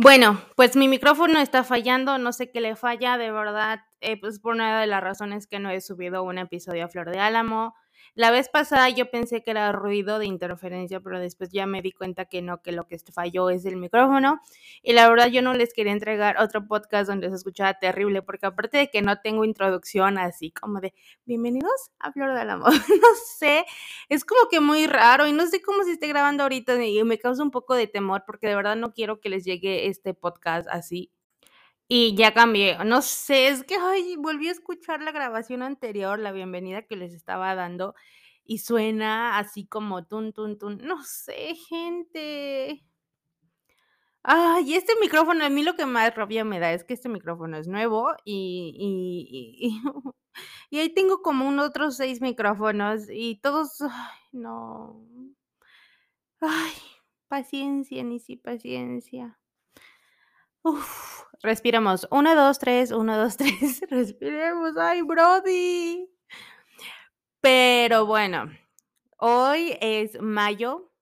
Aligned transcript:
Bueno, 0.00 0.40
pues 0.54 0.76
mi 0.76 0.86
micrófono 0.86 1.40
está 1.40 1.64
fallando, 1.64 2.18
no 2.18 2.32
sé 2.32 2.52
qué 2.52 2.60
le 2.60 2.76
falla, 2.76 3.18
de 3.18 3.32
verdad, 3.32 3.80
eh, 4.00 4.16
pues 4.16 4.38
por 4.38 4.54
una 4.54 4.80
de 4.80 4.86
las 4.86 5.02
razones 5.02 5.48
que 5.48 5.58
no 5.58 5.70
he 5.70 5.80
subido 5.80 6.22
un 6.22 6.38
episodio 6.38 6.84
a 6.84 6.88
Flor 6.88 7.10
de 7.10 7.18
Álamo. 7.18 7.74
La 8.14 8.30
vez 8.30 8.48
pasada 8.48 8.88
yo 8.88 9.10
pensé 9.10 9.42
que 9.42 9.50
era 9.52 9.72
ruido 9.72 10.18
de 10.18 10.26
interferencia, 10.26 11.00
pero 11.00 11.20
después 11.20 11.50
ya 11.50 11.66
me 11.66 11.82
di 11.82 11.92
cuenta 11.92 12.24
que 12.24 12.42
no, 12.42 12.62
que 12.62 12.72
lo 12.72 12.86
que 12.86 12.98
falló 13.12 13.50
es 13.50 13.64
el 13.64 13.76
micrófono. 13.76 14.40
Y 14.82 14.92
la 14.92 15.08
verdad 15.08 15.28
yo 15.28 15.42
no 15.42 15.54
les 15.54 15.72
quería 15.72 15.92
entregar 15.92 16.40
otro 16.40 16.66
podcast 16.66 17.08
donde 17.08 17.28
se 17.28 17.36
escuchaba 17.36 17.74
terrible, 17.74 18.22
porque 18.22 18.46
aparte 18.46 18.78
de 18.78 18.90
que 18.90 19.02
no 19.02 19.20
tengo 19.20 19.44
introducción 19.44 20.18
así 20.18 20.50
como 20.50 20.80
de 20.80 20.94
bienvenidos 21.24 21.90
a 21.98 22.12
Flor 22.12 22.34
de 22.34 22.40
Álamo, 22.40 22.66
no 23.02 23.08
sé, 23.36 23.64
es 24.08 24.24
como 24.24 24.48
que 24.50 24.60
muy 24.60 24.86
raro 24.86 25.26
y 25.26 25.32
no 25.32 25.46
sé 25.46 25.62
cómo 25.62 25.84
se 25.84 25.92
esté 25.92 26.08
grabando 26.08 26.42
ahorita 26.42 26.82
y 26.84 27.02
me 27.04 27.18
causa 27.18 27.42
un 27.42 27.50
poco 27.50 27.74
de 27.74 27.86
temor 27.86 28.24
porque 28.26 28.48
de 28.48 28.56
verdad 28.56 28.76
no 28.76 28.92
quiero 28.92 29.20
que 29.20 29.28
les 29.28 29.44
llegue 29.44 29.88
este 29.88 30.14
podcast 30.14 30.68
así 30.70 31.10
y 31.88 32.14
ya 32.16 32.34
cambié. 32.34 32.78
No 32.84 33.02
sé, 33.02 33.48
es 33.48 33.64
que 33.64 33.76
ay, 33.76 34.16
volví 34.18 34.48
a 34.48 34.52
escuchar 34.52 35.02
la 35.02 35.12
grabación 35.12 35.62
anterior, 35.62 36.18
la 36.18 36.32
bienvenida 36.32 36.82
que 36.82 36.96
les 36.96 37.14
estaba 37.14 37.54
dando, 37.54 37.94
y 38.44 38.58
suena 38.58 39.38
así 39.38 39.66
como 39.66 40.04
tun, 40.06 40.32
tun, 40.32 40.58
tun. 40.58 40.78
No 40.84 41.02
sé, 41.04 41.54
gente. 41.68 42.84
Ay, 44.24 44.74
este 44.74 44.92
micrófono, 45.00 45.44
a 45.44 45.48
mí 45.48 45.62
lo 45.62 45.74
que 45.74 45.86
más 45.86 46.14
rabia 46.14 46.44
me 46.44 46.58
da 46.60 46.72
es 46.72 46.84
que 46.84 46.94
este 46.94 47.08
micrófono 47.08 47.56
es 47.56 47.66
nuevo 47.68 48.12
y, 48.24 48.74
y, 48.76 49.68
y, 49.68 49.80
y 50.70 50.80
ahí 50.80 50.90
tengo 50.94 51.22
como 51.22 51.48
unos 51.48 51.68
otros 51.68 51.96
seis 51.96 52.20
micrófonos 52.20 53.04
y 53.10 53.36
todos, 53.40 53.80
ay, 53.82 54.18
no. 54.32 55.00
Ay, 56.40 56.74
paciencia, 57.28 58.02
ni 58.02 58.18
si 58.18 58.36
paciencia. 58.36 59.38
Uf, 60.64 61.17
respiramos. 61.42 62.08
Uno, 62.10 62.34
dos, 62.34 62.58
tres, 62.58 62.92
uno, 62.92 63.16
dos, 63.16 63.36
tres. 63.38 63.80
Respiremos. 63.90 64.76
Ay, 64.76 65.02
Brody. 65.02 66.08
Pero 67.40 68.06
bueno, 68.06 68.50
hoy 69.18 69.76
es 69.80 70.20
mayo. 70.20 70.92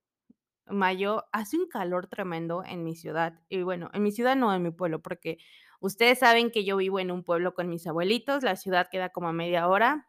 Mayo 0.66 1.24
hace 1.32 1.56
un 1.56 1.68
calor 1.68 2.08
tremendo 2.08 2.62
en 2.64 2.84
mi 2.84 2.96
ciudad. 2.96 3.40
Y 3.48 3.62
bueno, 3.62 3.90
en 3.92 4.02
mi 4.02 4.12
ciudad 4.12 4.36
no, 4.36 4.52
en 4.52 4.62
mi 4.62 4.70
pueblo, 4.70 5.00
porque 5.00 5.38
ustedes 5.80 6.18
saben 6.18 6.50
que 6.50 6.64
yo 6.64 6.76
vivo 6.76 6.98
en 6.98 7.10
un 7.10 7.22
pueblo 7.22 7.54
con 7.54 7.68
mis 7.68 7.86
abuelitos. 7.86 8.42
La 8.42 8.56
ciudad 8.56 8.88
queda 8.90 9.10
como 9.10 9.28
a 9.28 9.32
media 9.32 9.68
hora. 9.68 10.08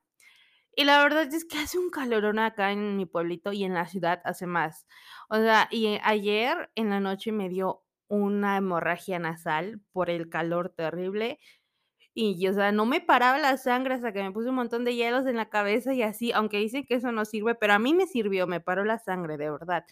Y 0.75 0.83
la 0.83 1.01
verdad 1.01 1.33
es 1.33 1.43
que 1.45 1.57
hace 1.57 1.79
un 1.79 1.89
calorón 1.89 2.37
acá 2.37 2.71
en 2.71 2.97
mi 2.97 3.07
pueblito 3.07 3.51
y 3.51 3.63
en 3.63 3.73
la 3.73 3.87
ciudad 3.87 4.21
hace 4.25 4.45
más. 4.45 4.85
O 5.27 5.37
sea, 5.37 5.67
y 5.71 5.97
ayer 6.03 6.69
en 6.75 6.91
la 6.91 6.99
noche 6.99 7.31
me 7.31 7.49
dio 7.49 7.86
una 8.09 8.57
hemorragia 8.57 9.19
nasal 9.19 9.81
por 9.91 10.09
el 10.09 10.29
calor 10.29 10.69
terrible. 10.69 11.39
Y, 12.15 12.47
o 12.47 12.53
sea, 12.53 12.71
no 12.71 12.85
me 12.87 13.01
paraba 13.01 13.37
la 13.39 13.57
sangre 13.57 13.93
hasta 13.95 14.13
que 14.13 14.23
me 14.23 14.31
puse 14.31 14.49
un 14.49 14.55
montón 14.55 14.85
de 14.85 14.95
hielos 14.95 15.27
en 15.27 15.37
la 15.37 15.49
cabeza 15.49 15.93
y 15.93 16.01
así, 16.03 16.31
aunque 16.33 16.57
dicen 16.59 16.85
que 16.85 16.95
eso 16.95 17.11
no 17.11 17.25
sirve, 17.25 17.55
pero 17.55 17.73
a 17.73 17.79
mí 17.79 17.93
me 17.93 18.07
sirvió, 18.07 18.47
me 18.47 18.61
paró 18.61 18.85
la 18.85 18.99
sangre, 18.99 19.37
de 19.37 19.51
verdad. 19.51 19.85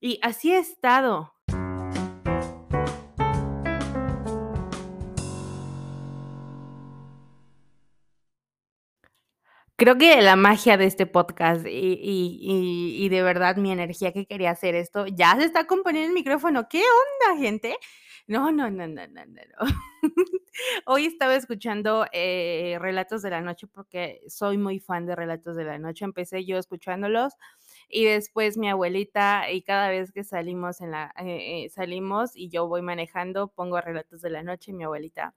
Y 0.00 0.20
así 0.22 0.52
he 0.52 0.58
estado. 0.60 1.35
Creo 9.78 9.98
que 9.98 10.22
la 10.22 10.36
magia 10.36 10.78
de 10.78 10.86
este 10.86 11.04
podcast 11.04 11.66
y, 11.66 11.70
y, 11.70 13.04
y, 13.04 13.08
de 13.10 13.22
verdad 13.22 13.56
mi 13.56 13.70
energía 13.70 14.10
que 14.10 14.24
quería 14.24 14.50
hacer 14.50 14.74
esto 14.74 15.06
ya 15.06 15.36
se 15.36 15.44
está 15.44 15.66
componiendo 15.66 16.08
el 16.08 16.14
micrófono. 16.14 16.66
¿Qué 16.66 16.78
onda, 16.78 17.38
gente? 17.38 17.76
No, 18.26 18.50
no, 18.50 18.70
no, 18.70 18.86
no, 18.86 19.06
no, 19.06 19.24
no. 19.26 20.02
Hoy 20.86 21.04
estaba 21.04 21.36
escuchando 21.36 22.06
eh, 22.12 22.78
Relatos 22.80 23.20
de 23.20 23.30
la 23.30 23.42
Noche 23.42 23.66
porque 23.66 24.22
soy 24.28 24.56
muy 24.56 24.80
fan 24.80 25.04
de 25.04 25.14
Relatos 25.14 25.56
de 25.56 25.64
la 25.64 25.78
Noche. 25.78 26.06
Empecé 26.06 26.46
yo 26.46 26.56
escuchándolos 26.56 27.34
y 27.88 28.04
después 28.04 28.58
mi 28.58 28.68
abuelita 28.68 29.50
y 29.50 29.62
cada 29.62 29.88
vez 29.90 30.12
que 30.12 30.24
salimos 30.24 30.80
en 30.80 30.90
la 30.92 31.12
eh, 31.18 31.64
eh, 31.64 31.68
salimos 31.70 32.36
y 32.36 32.48
yo 32.48 32.66
voy 32.68 32.82
manejando 32.82 33.48
pongo 33.48 33.80
Relatos 33.80 34.22
de 34.22 34.30
la 34.30 34.42
Noche 34.42 34.72
y 34.72 34.74
mi 34.74 34.84
abuelita 34.84 35.34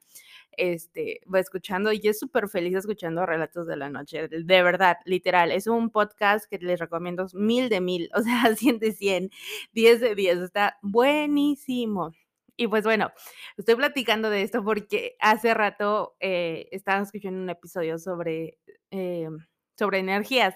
este, 0.59 1.21
va 1.33 1.39
escuchando 1.39 1.91
y 1.93 2.01
es 2.03 2.19
súper 2.19 2.49
feliz 2.49 2.75
escuchando 2.75 3.25
Relatos 3.25 3.67
de 3.67 3.77
la 3.77 3.89
Noche, 3.89 4.27
de 4.27 4.63
verdad, 4.63 4.97
literal, 5.05 5.51
es 5.51 5.67
un 5.67 5.89
podcast 5.89 6.49
que 6.49 6.57
les 6.59 6.79
recomiendo 6.79 7.27
mil 7.33 7.69
de 7.69 7.81
mil, 7.81 8.09
o 8.15 8.21
sea, 8.21 8.55
100 8.55 8.79
de 8.79 8.91
100, 8.91 9.29
10 9.73 10.01
de 10.01 10.15
10, 10.15 10.39
está 10.39 10.77
buenísimo. 10.81 12.11
Y 12.57 12.67
pues 12.67 12.83
bueno, 12.83 13.11
estoy 13.57 13.75
platicando 13.75 14.29
de 14.29 14.41
esto 14.41 14.63
porque 14.65 15.15
hace 15.21 15.53
rato 15.53 16.17
eh, 16.19 16.67
estaba 16.71 17.01
escuchando 17.01 17.41
un 17.41 17.49
episodio 17.49 17.97
sobre, 17.97 18.57
eh, 18.91 19.29
sobre 19.77 19.99
energías 19.99 20.55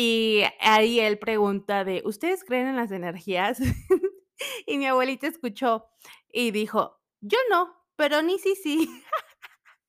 y 0.00 0.44
ahí 0.60 1.00
él 1.00 1.18
pregunta 1.18 1.82
de, 1.82 2.02
¿ustedes 2.04 2.44
creen 2.44 2.68
en 2.68 2.76
las 2.76 2.92
energías? 2.92 3.58
y 4.66 4.78
mi 4.78 4.86
abuelita 4.86 5.26
escuchó 5.26 5.86
y 6.32 6.52
dijo, 6.52 7.00
yo 7.20 7.36
no, 7.50 7.74
pero 7.96 8.22
ni 8.22 8.38
sí, 8.38 8.54
sí. 8.54 8.88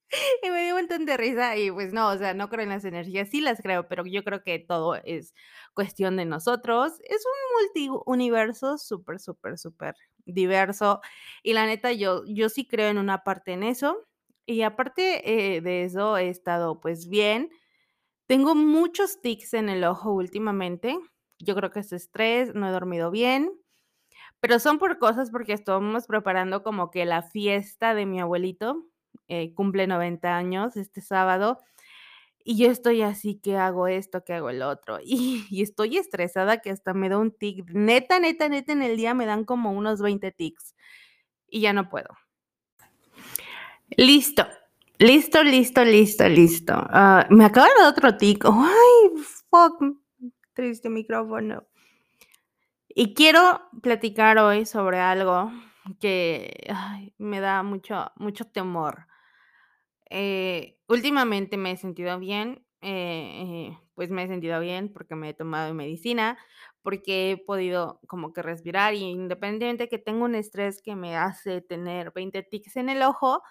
y 0.44 0.50
me 0.50 0.64
dio 0.64 0.76
un 0.76 0.82
montón 0.82 1.06
de 1.06 1.16
risa 1.16 1.56
y 1.58 1.70
pues 1.70 1.94
no, 1.94 2.10
o 2.10 2.18
sea, 2.18 2.34
no 2.34 2.50
creo 2.50 2.64
en 2.64 2.70
las 2.70 2.86
energías, 2.86 3.30
sí 3.30 3.40
las 3.40 3.62
creo, 3.62 3.88
pero 3.88 4.04
yo 4.08 4.24
creo 4.24 4.42
que 4.42 4.58
todo 4.58 4.96
es 4.96 5.36
cuestión 5.76 6.18
de 6.18 6.26
nosotros. 6.26 6.94
Es 7.04 7.24
un 7.26 7.86
multiuniverso 7.86 8.80
súper, 8.80 9.20
súper, 9.20 9.60
súper 9.60 9.94
diverso 10.26 11.02
y 11.44 11.54
la 11.54 11.68
neta 11.68 11.92
yo, 11.92 12.24
yo 12.26 12.50
sí 12.50 12.68
creo 12.68 12.90
en 12.90 12.98
una 12.98 13.24
parte 13.24 13.54
en 13.54 13.62
eso 13.62 14.08
y 14.48 14.64
aparte 14.64 15.56
eh, 15.58 15.62
de 15.62 15.84
eso 15.84 16.18
he 16.18 16.30
estado 16.30 16.80
pues 16.82 17.08
bien. 17.10 17.52
Tengo 18.30 18.54
muchos 18.54 19.22
tics 19.22 19.56
en 19.56 19.70
el 19.70 19.84
ojo 19.84 20.14
últimamente. 20.14 20.96
Yo 21.40 21.56
creo 21.56 21.72
que 21.72 21.80
es 21.80 21.92
estrés, 21.92 22.54
no 22.54 22.70
he 22.70 22.72
dormido 22.72 23.10
bien. 23.10 23.52
Pero 24.40 24.60
son 24.60 24.78
por 24.78 25.00
cosas 25.00 25.32
porque 25.32 25.54
estamos 25.54 26.06
preparando 26.06 26.62
como 26.62 26.92
que 26.92 27.06
la 27.06 27.24
fiesta 27.24 27.96
de 27.96 28.06
mi 28.06 28.20
abuelito, 28.20 28.86
eh, 29.30 29.56
cumple 29.56 29.88
90 29.88 30.38
años 30.38 30.78
este 30.78 31.02
sábado, 31.02 31.58
y 32.44 32.60
yo 32.60 32.70
estoy 32.70 33.02
así, 33.02 33.40
que 33.40 33.58
hago 33.58 33.88
esto, 33.88 34.24
que 34.24 34.34
hago 34.34 34.52
el 34.52 34.62
otro, 34.62 35.00
y, 35.04 35.48
y, 35.50 35.64
estoy 35.64 35.98
estresada 35.98 36.60
que 36.62 36.70
hasta 36.70 36.94
me 36.94 37.10
da 37.10 37.18
un 37.18 37.32
tic, 37.32 37.68
neta, 37.72 38.20
neta, 38.20 38.48
neta, 38.48 38.74
en 38.74 38.84
el 38.84 38.96
día 38.96 39.16
me 39.16 39.26
dan 39.26 39.44
como 39.44 39.72
unos 39.72 40.04
20 40.04 40.32
tics, 40.32 40.76
y 41.48 41.62
ya 41.62 41.74
no 41.74 41.90
puedo. 41.90 42.10
Listo, 43.98 44.46
listo, 45.00 45.44
listo, 45.44 45.84
listo, 45.84 46.28
listo. 46.28 46.74
Uh, 46.74 47.34
me 47.34 47.46
acaba 47.46 47.68
de 47.68 47.74
dar 47.80 47.92
otro 47.92 48.18
tic. 48.18 48.46
Ay, 48.46 49.24
fuck, 49.50 49.82
triste 50.54 50.90
micrófono. 50.90 51.66
Y 52.90 53.14
quiero 53.14 53.62
platicar 53.82 54.38
hoy 54.40 54.66
sobre 54.66 55.00
algo 55.00 55.52
que 56.00 56.68
me 57.18 57.40
da 57.40 57.64
mucho, 57.64 58.12
mucho 58.18 58.46
temor. 58.46 59.08
Eh, 60.10 60.80
últimamente 60.88 61.56
me 61.58 61.72
he 61.72 61.78
sentido 61.78 62.20
bien, 62.20 62.66
eh, 62.82 63.78
pues 63.94 64.10
me 64.10 64.24
he 64.24 64.28
sentido 64.28 64.60
bien 64.60 64.92
porque 64.92 65.16
me 65.16 65.30
he 65.30 65.34
tomado 65.34 65.74
medicina, 65.74 66.38
porque 66.82 67.32
he 67.32 67.38
podido 67.38 68.00
como 68.08 68.34
que 68.34 68.42
respirar 68.42 68.96
y 68.96 69.04
independientemente 69.04 69.88
que 69.88 70.00
tengo 70.00 70.26
un 70.26 70.36
estrés 70.36 70.82
que 70.82 70.96
me 70.96 71.16
hace 71.16 71.62
tener 71.62 72.12
20 72.14 72.42
tics 72.44 72.76
en 72.78 72.90
el 72.90 73.04
ojo, 73.04 73.44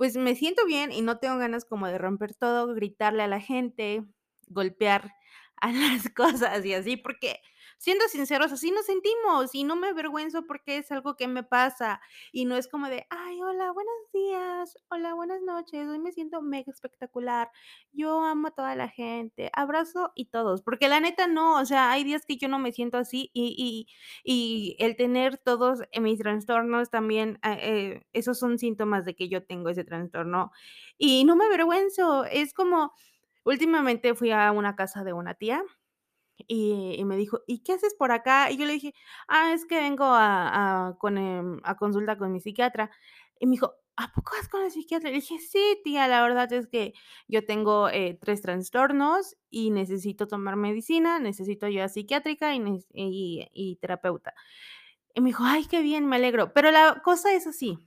pues 0.00 0.16
me 0.16 0.34
siento 0.34 0.64
bien 0.64 0.92
y 0.92 1.02
no 1.02 1.18
tengo 1.18 1.36
ganas 1.36 1.66
como 1.66 1.86
de 1.86 1.98
romper 1.98 2.34
todo, 2.34 2.74
gritarle 2.74 3.22
a 3.22 3.28
la 3.28 3.38
gente, 3.38 4.02
golpear 4.46 5.12
a 5.60 5.72
las 5.72 6.08
cosas 6.08 6.64
y 6.64 6.72
así, 6.72 6.96
porque 6.96 7.38
siendo 7.80 8.06
sinceros, 8.08 8.52
así 8.52 8.70
nos 8.70 8.84
sentimos 8.84 9.54
y 9.54 9.64
no 9.64 9.74
me 9.74 9.88
avergüenzo 9.88 10.46
porque 10.46 10.76
es 10.76 10.92
algo 10.92 11.16
que 11.16 11.26
me 11.28 11.42
pasa 11.42 11.98
y 12.30 12.44
no 12.44 12.56
es 12.56 12.68
como 12.68 12.88
de, 12.90 13.06
ay, 13.08 13.40
hola, 13.40 13.72
buenos 13.72 13.94
días, 14.12 14.76
hola, 14.90 15.14
buenas 15.14 15.40
noches, 15.40 15.88
hoy 15.88 15.98
me 15.98 16.12
siento 16.12 16.42
mega 16.42 16.70
espectacular, 16.70 17.50
yo 17.92 18.20
amo 18.22 18.48
a 18.48 18.50
toda 18.50 18.76
la 18.76 18.88
gente, 18.88 19.50
abrazo 19.54 20.12
y 20.14 20.26
todos, 20.26 20.60
porque 20.60 20.88
la 20.88 21.00
neta 21.00 21.26
no, 21.26 21.58
o 21.58 21.64
sea, 21.64 21.90
hay 21.90 22.04
días 22.04 22.26
que 22.26 22.36
yo 22.36 22.48
no 22.48 22.58
me 22.58 22.70
siento 22.72 22.98
así 22.98 23.30
y, 23.32 23.86
y, 24.24 24.76
y 24.76 24.76
el 24.78 24.94
tener 24.96 25.38
todos 25.38 25.80
mis 25.98 26.18
trastornos 26.18 26.90
también, 26.90 27.38
eh, 27.42 27.58
eh, 27.62 28.06
esos 28.12 28.38
son 28.38 28.58
síntomas 28.58 29.06
de 29.06 29.16
que 29.16 29.30
yo 29.30 29.42
tengo 29.46 29.70
ese 29.70 29.84
trastorno 29.84 30.50
y 30.98 31.24
no 31.24 31.34
me 31.34 31.46
avergüenzo, 31.46 32.24
es 32.26 32.52
como... 32.52 32.92
Últimamente 33.42 34.14
fui 34.14 34.30
a 34.32 34.52
una 34.52 34.76
casa 34.76 35.02
de 35.02 35.14
una 35.14 35.32
tía 35.32 35.62
y, 36.48 37.02
me 37.04 37.16
dijo, 37.16 37.40
¿y 37.46 37.60
qué 37.62 37.72
haces 37.74 37.94
por 37.94 38.12
acá? 38.12 38.50
Y 38.50 38.56
yo 38.56 38.66
le 38.66 38.72
dije, 38.74 38.94
ah, 39.28 39.52
es 39.52 39.64
que 39.66 39.76
vengo 39.80 40.04
a, 40.04 40.88
a, 40.88 40.98
con, 40.98 41.18
em, 41.18 41.60
a 41.64 41.76
consulta 41.76 42.16
con 42.18 42.32
mi 42.32 42.40
psiquiatra. 42.40 42.90
Y 43.38 43.46
me 43.46 43.52
dijo, 43.52 43.74
¿a 43.96 44.12
poco 44.12 44.32
vas 44.36 44.48
con 44.48 44.62
el 44.64 44.70
psiquiatra? 44.70 45.10
Y 45.10 45.12
le 45.14 45.20
dije, 45.20 45.38
sí, 45.38 45.80
tía, 45.84 46.08
la 46.08 46.22
verdad 46.22 46.52
es 46.52 46.66
que 46.68 46.94
yo 47.28 47.44
tengo 47.44 47.88
eh, 47.88 48.18
tres 48.20 48.42
trastornos 48.42 49.36
y 49.50 49.70
necesito 49.70 50.26
tomar 50.28 50.56
medicina, 50.56 51.18
necesito 51.18 51.66
ayuda 51.66 51.88
psiquiátrica 51.88 52.54
y, 52.54 52.62
y, 52.94 53.48
y 53.52 53.76
terapeuta. 53.76 54.34
Y 55.14 55.20
me 55.20 55.28
dijo: 55.30 55.44
"Ay, 55.44 55.66
qué 55.66 55.82
bien, 55.82 56.06
me 56.06 56.16
alegro". 56.16 56.52
Pero 56.52 56.70
la 56.70 57.00
cosa 57.04 57.32
es 57.34 57.46
así. 57.46 57.78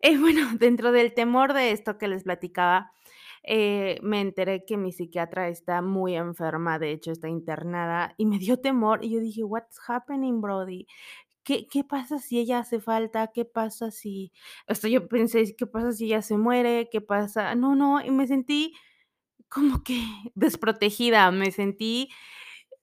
Eh, 0.00 0.16
bueno, 0.18 0.48
dentro 0.58 0.92
del 0.92 1.14
temor 1.14 1.52
de 1.52 1.72
esto 1.72 1.98
que 1.98 2.08
les 2.08 2.24
platicaba, 2.24 2.92
eh, 3.46 3.98
me 4.02 4.20
enteré 4.20 4.64
que 4.66 4.76
mi 4.76 4.92
psiquiatra 4.92 5.48
está 5.48 5.82
muy 5.82 6.16
enferma, 6.16 6.78
de 6.78 6.92
hecho, 6.92 7.12
está 7.12 7.28
internada, 7.28 8.14
y 8.18 8.26
me 8.26 8.38
dio 8.38 8.58
temor, 8.60 9.04
y 9.04 9.10
yo 9.10 9.20
dije: 9.20 9.44
"What's 9.44 9.78
happening, 9.88 10.40
Brody? 10.40 10.86
¿Qué 11.44 11.84
pasa 11.84 12.18
si 12.18 12.38
ella 12.40 12.58
hace 12.60 12.80
falta? 12.80 13.28
¿Qué 13.34 13.44
pasa 13.44 13.90
si?". 13.92 14.32
Hasta 14.68 14.88
yo 14.88 15.08
pensé: 15.08 15.54
"¿Qué 15.56 15.66
pasa 15.66 15.92
si 15.92 16.06
ella 16.06 16.22
se 16.22 16.36
muere? 16.38 16.88
¿Qué 16.90 17.00
pasa?". 17.00 17.54
No, 17.54 17.74
no, 17.76 18.02
y 18.04 18.10
me 18.10 18.26
sentí 18.26 18.74
como 19.48 19.82
que 19.84 20.00
desprotegida, 20.34 21.30
me 21.32 21.50
sentí 21.52 22.10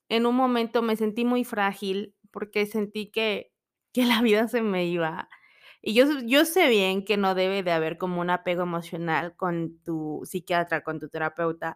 en 0.09 0.25
un 0.25 0.35
momento 0.35 0.81
me 0.81 0.95
sentí 0.95 1.25
muy 1.25 1.43
frágil, 1.45 2.15
porque 2.31 2.65
sentí 2.65 3.11
que 3.11 3.51
que 3.93 4.05
la 4.05 4.21
vida 4.23 4.47
se 4.47 4.61
me 4.63 4.85
iba. 4.87 5.29
Y 5.85 5.93
yo 5.95 6.05
yo 6.25 6.45
sé 6.45 6.69
bien 6.69 7.03
que 7.03 7.17
no 7.17 7.35
debe 7.35 7.61
de 7.61 7.71
haber 7.73 7.97
como 7.97 8.21
un 8.21 8.29
apego 8.29 8.63
emocional 8.63 9.35
con 9.35 9.77
tu 9.83 10.21
psiquiatra, 10.23 10.81
con 10.81 10.97
tu 11.01 11.09
terapeuta, 11.09 11.75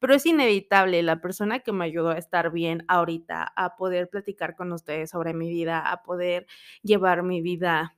pero 0.00 0.12
es 0.14 0.26
inevitable. 0.26 1.02
La 1.04 1.20
persona 1.20 1.60
que 1.60 1.72
me 1.72 1.84
ayudó 1.84 2.10
a 2.10 2.18
estar 2.18 2.50
bien 2.50 2.84
ahorita, 2.88 3.52
a 3.56 3.76
poder 3.76 4.08
platicar 4.10 4.56
con 4.56 4.72
ustedes 4.72 5.10
sobre 5.10 5.34
mi 5.34 5.50
vida, 5.50 5.78
a 5.90 6.02
poder 6.02 6.46
llevar 6.82 7.22
mi 7.22 7.42
vida, 7.42 7.96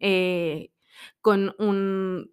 eh, 0.00 0.70
con 1.22 1.54
un 1.58 2.30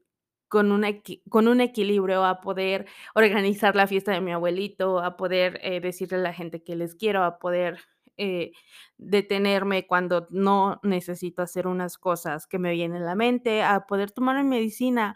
con 0.49 0.71
un 0.71 0.85
con 1.29 1.47
un 1.47 1.61
equilibrio, 1.61 2.25
a 2.25 2.41
poder 2.41 2.87
organizar 3.15 3.75
la 3.75 3.87
fiesta 3.87 4.11
de 4.13 4.21
mi 4.21 4.31
abuelito, 4.33 4.99
a 4.99 5.17
poder, 5.17 5.59
eh, 5.63 5.81
decirle 5.81 6.17
a 6.19 6.21
la 6.21 6.33
gente 6.33 6.63
que 6.63 6.75
les 6.75 6.95
quiero, 6.95 7.23
a 7.23 7.39
poder, 7.39 7.79
eh, 8.17 8.51
detenerme 8.97 9.87
cuando 9.87 10.27
no 10.31 10.79
necesito 10.83 11.41
hacer 11.41 11.67
unas 11.67 11.97
cosas 11.97 12.47
que 12.47 12.59
me 12.59 12.71
vienen 12.73 13.03
a 13.03 13.05
la 13.05 13.15
mente, 13.15 13.63
a 13.63 13.85
poder 13.87 14.11
tomar 14.11 14.41
mi 14.43 14.49
medicina. 14.49 15.15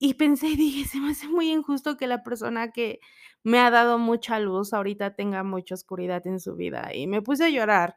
Y 0.00 0.14
pensé 0.14 0.48
y 0.48 0.56
dije: 0.56 0.84
"Se 0.88 1.00
me 1.00 1.10
hace 1.10 1.28
muy 1.28 1.50
injusto 1.50 1.96
que 1.96 2.06
la 2.06 2.22
persona 2.22 2.70
que 2.72 3.00
me 3.42 3.58
ha 3.60 3.70
dado 3.70 3.98
mucha 3.98 4.38
luz 4.40 4.72
ahorita 4.72 5.14
tenga 5.16 5.42
mucha 5.42 5.74
oscuridad 5.74 6.24
en 6.26 6.38
su 6.40 6.54
vida". 6.56 6.90
Y 6.94 7.06
me 7.08 7.20
puse 7.22 7.46
a 7.46 7.50
llorar, 7.50 7.94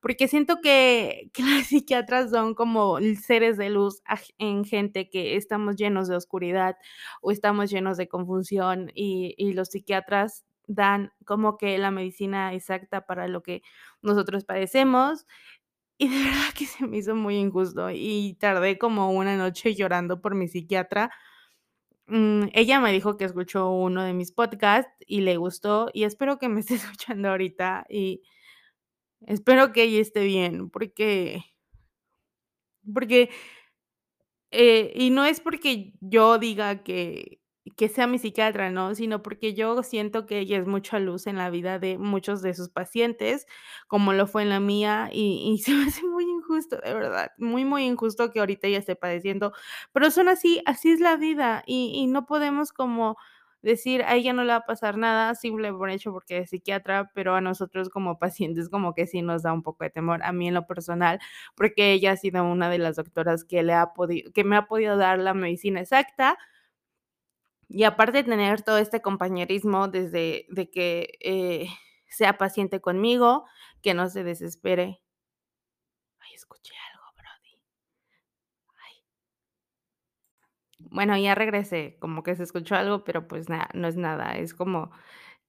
porque 0.00 0.28
siento 0.28 0.60
que 0.62 1.30
que 1.34 1.42
las 1.64 1.66
psiquiatras 1.68 2.30
son 2.30 2.54
como 2.54 2.98
seres 3.22 3.58
de 3.58 3.68
luz 3.70 4.02
en 4.38 4.64
gente 4.64 5.10
que 5.10 5.36
estamos 5.36 5.76
llenos 5.76 6.08
de 6.08 6.16
oscuridad, 6.16 6.76
o 7.22 7.30
estamos 7.32 7.70
llenos 7.70 7.96
de 7.98 8.08
confusión, 8.08 8.90
y 8.94 9.34
y 9.38 9.52
los 9.54 9.68
psiquiatras 9.70 10.44
dan 10.66 11.12
como 11.26 11.56
que 11.58 11.78
la 11.78 11.90
medicina 11.90 12.54
exacta 12.54 13.06
para 13.06 13.28
lo 13.28 13.42
que 13.42 13.62
nosotros 14.02 14.44
padecemos. 14.44 15.26
Y 15.98 16.08
de 16.08 16.16
verdad 16.24 16.54
que 16.56 16.66
se 16.66 16.86
me 16.86 16.98
hizo 16.98 17.14
muy 17.16 17.36
injusto, 17.36 17.90
y 17.90 18.36
tardé 18.40 18.78
como 18.78 19.12
una 19.12 19.36
noche 19.36 19.74
llorando 19.74 20.20
por 20.22 20.34
mi 20.34 20.48
psiquiatra. 20.48 21.10
Mm, 22.06 22.48
ella 22.54 22.80
me 22.80 22.92
dijo 22.92 23.16
que 23.16 23.24
escuchó 23.24 23.70
uno 23.70 24.02
de 24.04 24.12
mis 24.14 24.32
podcasts 24.32 24.92
y 25.06 25.22
le 25.22 25.36
gustó, 25.36 25.90
y 25.94 26.04
espero 26.04 26.38
que 26.38 26.48
me 26.48 26.60
esté 26.62 26.74
escuchando 26.76 27.30
ahorita, 27.30 27.86
y 27.88 28.22
espero 29.26 29.72
que 29.72 29.84
ella 29.84 30.00
esté 30.00 30.24
bien, 30.24 30.70
porque 30.70 31.44
porque 32.94 33.30
eh, 34.50 34.92
y 34.94 35.10
no 35.10 35.24
es 35.24 35.40
porque 35.40 35.94
yo 36.00 36.38
diga 36.38 36.82
que 36.84 37.41
que 37.76 37.88
sea 37.88 38.06
mi 38.08 38.18
psiquiatra, 38.18 38.70
¿no? 38.70 38.94
Sino 38.94 39.22
porque 39.22 39.54
yo 39.54 39.82
siento 39.84 40.26
que 40.26 40.38
ella 40.40 40.58
es 40.58 40.66
mucha 40.66 40.98
luz 40.98 41.26
en 41.28 41.36
la 41.36 41.48
vida 41.50 41.78
de 41.78 41.96
muchos 41.98 42.42
de 42.42 42.54
sus 42.54 42.68
pacientes, 42.70 43.46
como 43.88 44.12
lo 44.12 44.26
fue 44.26 44.42
en 44.42 44.48
la 44.50 44.60
mía, 44.60 45.08
y 45.12 45.52
y 45.54 45.58
se 45.62 45.72
me 45.72 45.84
hace 45.86 46.04
muy 46.06 46.24
injusto, 46.24 46.76
de 46.84 46.92
verdad, 46.94 47.32
muy, 47.38 47.64
muy 47.64 47.84
injusto 47.84 48.30
que 48.32 48.40
ahorita 48.40 48.66
ella 48.68 48.78
esté 48.78 48.96
padeciendo. 48.96 49.52
Pero 49.92 50.10
son 50.10 50.28
así, 50.28 50.62
así 50.66 50.90
es 50.92 51.00
la 51.00 51.16
vida, 51.16 51.62
y 51.66 51.92
y 51.94 52.06
no 52.08 52.26
podemos 52.26 52.72
como 52.72 53.16
decir: 53.62 54.02
"A 54.04 54.14
ella 54.16 54.32
no 54.32 54.42
le 54.44 54.50
va 54.52 54.56
a 54.56 54.66
pasar 54.66 54.96
nada", 54.98 55.34
simple 55.36 55.72
por 55.72 55.88
hecho 55.90 56.12
porque 56.12 56.38
es 56.38 56.50
psiquiatra, 56.50 57.10
pero 57.14 57.34
a 57.36 57.40
nosotros 57.40 57.88
como 57.90 58.18
pacientes 58.18 58.68
como 58.68 58.92
que 58.94 59.06
sí 59.06 59.22
nos 59.22 59.42
da 59.44 59.52
un 59.52 59.62
poco 59.62 59.84
de 59.84 59.90
temor, 59.90 60.22
a 60.24 60.32
mí 60.32 60.48
en 60.48 60.54
lo 60.54 60.66
personal, 60.66 61.20
porque 61.56 61.92
ella 61.92 62.12
ha 62.12 62.16
sido 62.16 62.42
una 62.44 62.68
de 62.70 62.78
las 62.78 62.96
doctoras 62.96 63.44
que 63.44 63.62
le 63.62 63.72
ha 63.74 63.92
que 64.34 64.44
me 64.44 64.56
ha 64.56 64.66
podido 64.66 64.96
dar 64.96 65.18
la 65.20 65.34
medicina 65.34 65.80
exacta. 65.80 66.36
Y 67.74 67.84
aparte 67.84 68.18
de 68.18 68.24
tener 68.24 68.60
todo 68.62 68.76
este 68.76 69.00
compañerismo 69.00 69.88
desde 69.88 70.44
de 70.50 70.68
que, 70.70 71.08
eh, 71.20 71.68
sea 72.06 72.36
paciente 72.36 72.82
conmigo, 72.82 73.46
que 73.82 73.94
no 73.94 74.10
se 74.10 74.24
desespere. 74.24 74.98
Ay, 76.20 76.34
escuché 76.34 76.74
algo, 76.90 77.04
Brody. 77.16 77.56
Ay. 78.86 79.02
Bueno, 80.78 81.16
ya 81.16 81.34
regresé, 81.34 81.96
como 82.00 82.22
que 82.22 82.34
se 82.36 82.42
escuchó 82.42 82.74
algo, 82.76 83.04
pero, 83.04 83.28
pues, 83.28 83.48
nada, 83.48 83.68
no 83.74 83.88
es 83.88 83.96
nada, 83.96 84.32
es 84.36 84.54
como 84.54 84.90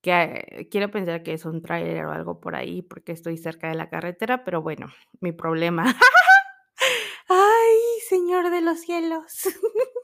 que 0.02 0.68
quiero 0.72 0.92
pensar 0.92 1.24
que 1.24 1.34
es 1.34 1.46
un 1.46 1.62
tráiler 1.64 2.06
o 2.06 2.12
algo 2.12 2.40
por 2.42 2.56
ahí, 2.56 2.82
porque 2.84 3.12
estoy 3.14 3.38
cerca 3.38 3.70
de 3.70 3.76
la 3.76 3.90
carretera, 3.90 4.44
pero 4.46 4.62
bueno, 4.62 4.88
mi 5.22 5.32
problema. 5.34 5.84
Ay, 7.30 7.78
señor 8.10 8.50
de 8.52 8.62
los 8.62 8.80
cielos. 8.82 9.24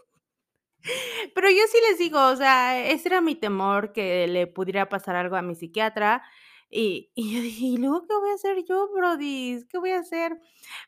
Pero 1.35 1.49
yo 1.49 1.61
sí 1.71 1.77
les 1.89 1.97
digo, 1.99 2.19
o 2.27 2.35
sea, 2.35 2.79
ese 2.87 3.09
era 3.09 3.21
mi 3.21 3.35
temor, 3.35 3.91
que 3.93 4.27
le 4.27 4.47
pudiera 4.47 4.89
pasar 4.89 5.15
algo 5.15 5.35
a 5.35 5.41
mi 5.41 5.55
psiquiatra, 5.55 6.23
y 6.69 7.11
y 7.15 7.33
yo 7.35 7.41
dije: 7.41 7.65
"¿Y 7.65 7.77
luego 7.77 8.05
qué 8.07 8.15
voy 8.19 8.29
a 8.31 8.33
hacer 8.35 8.63
yo, 8.67 8.89
Brodis? 8.93 9.65
¿Qué 9.65 9.77
voy 9.79 9.91
a 9.91 9.99
hacer?". 9.99 10.37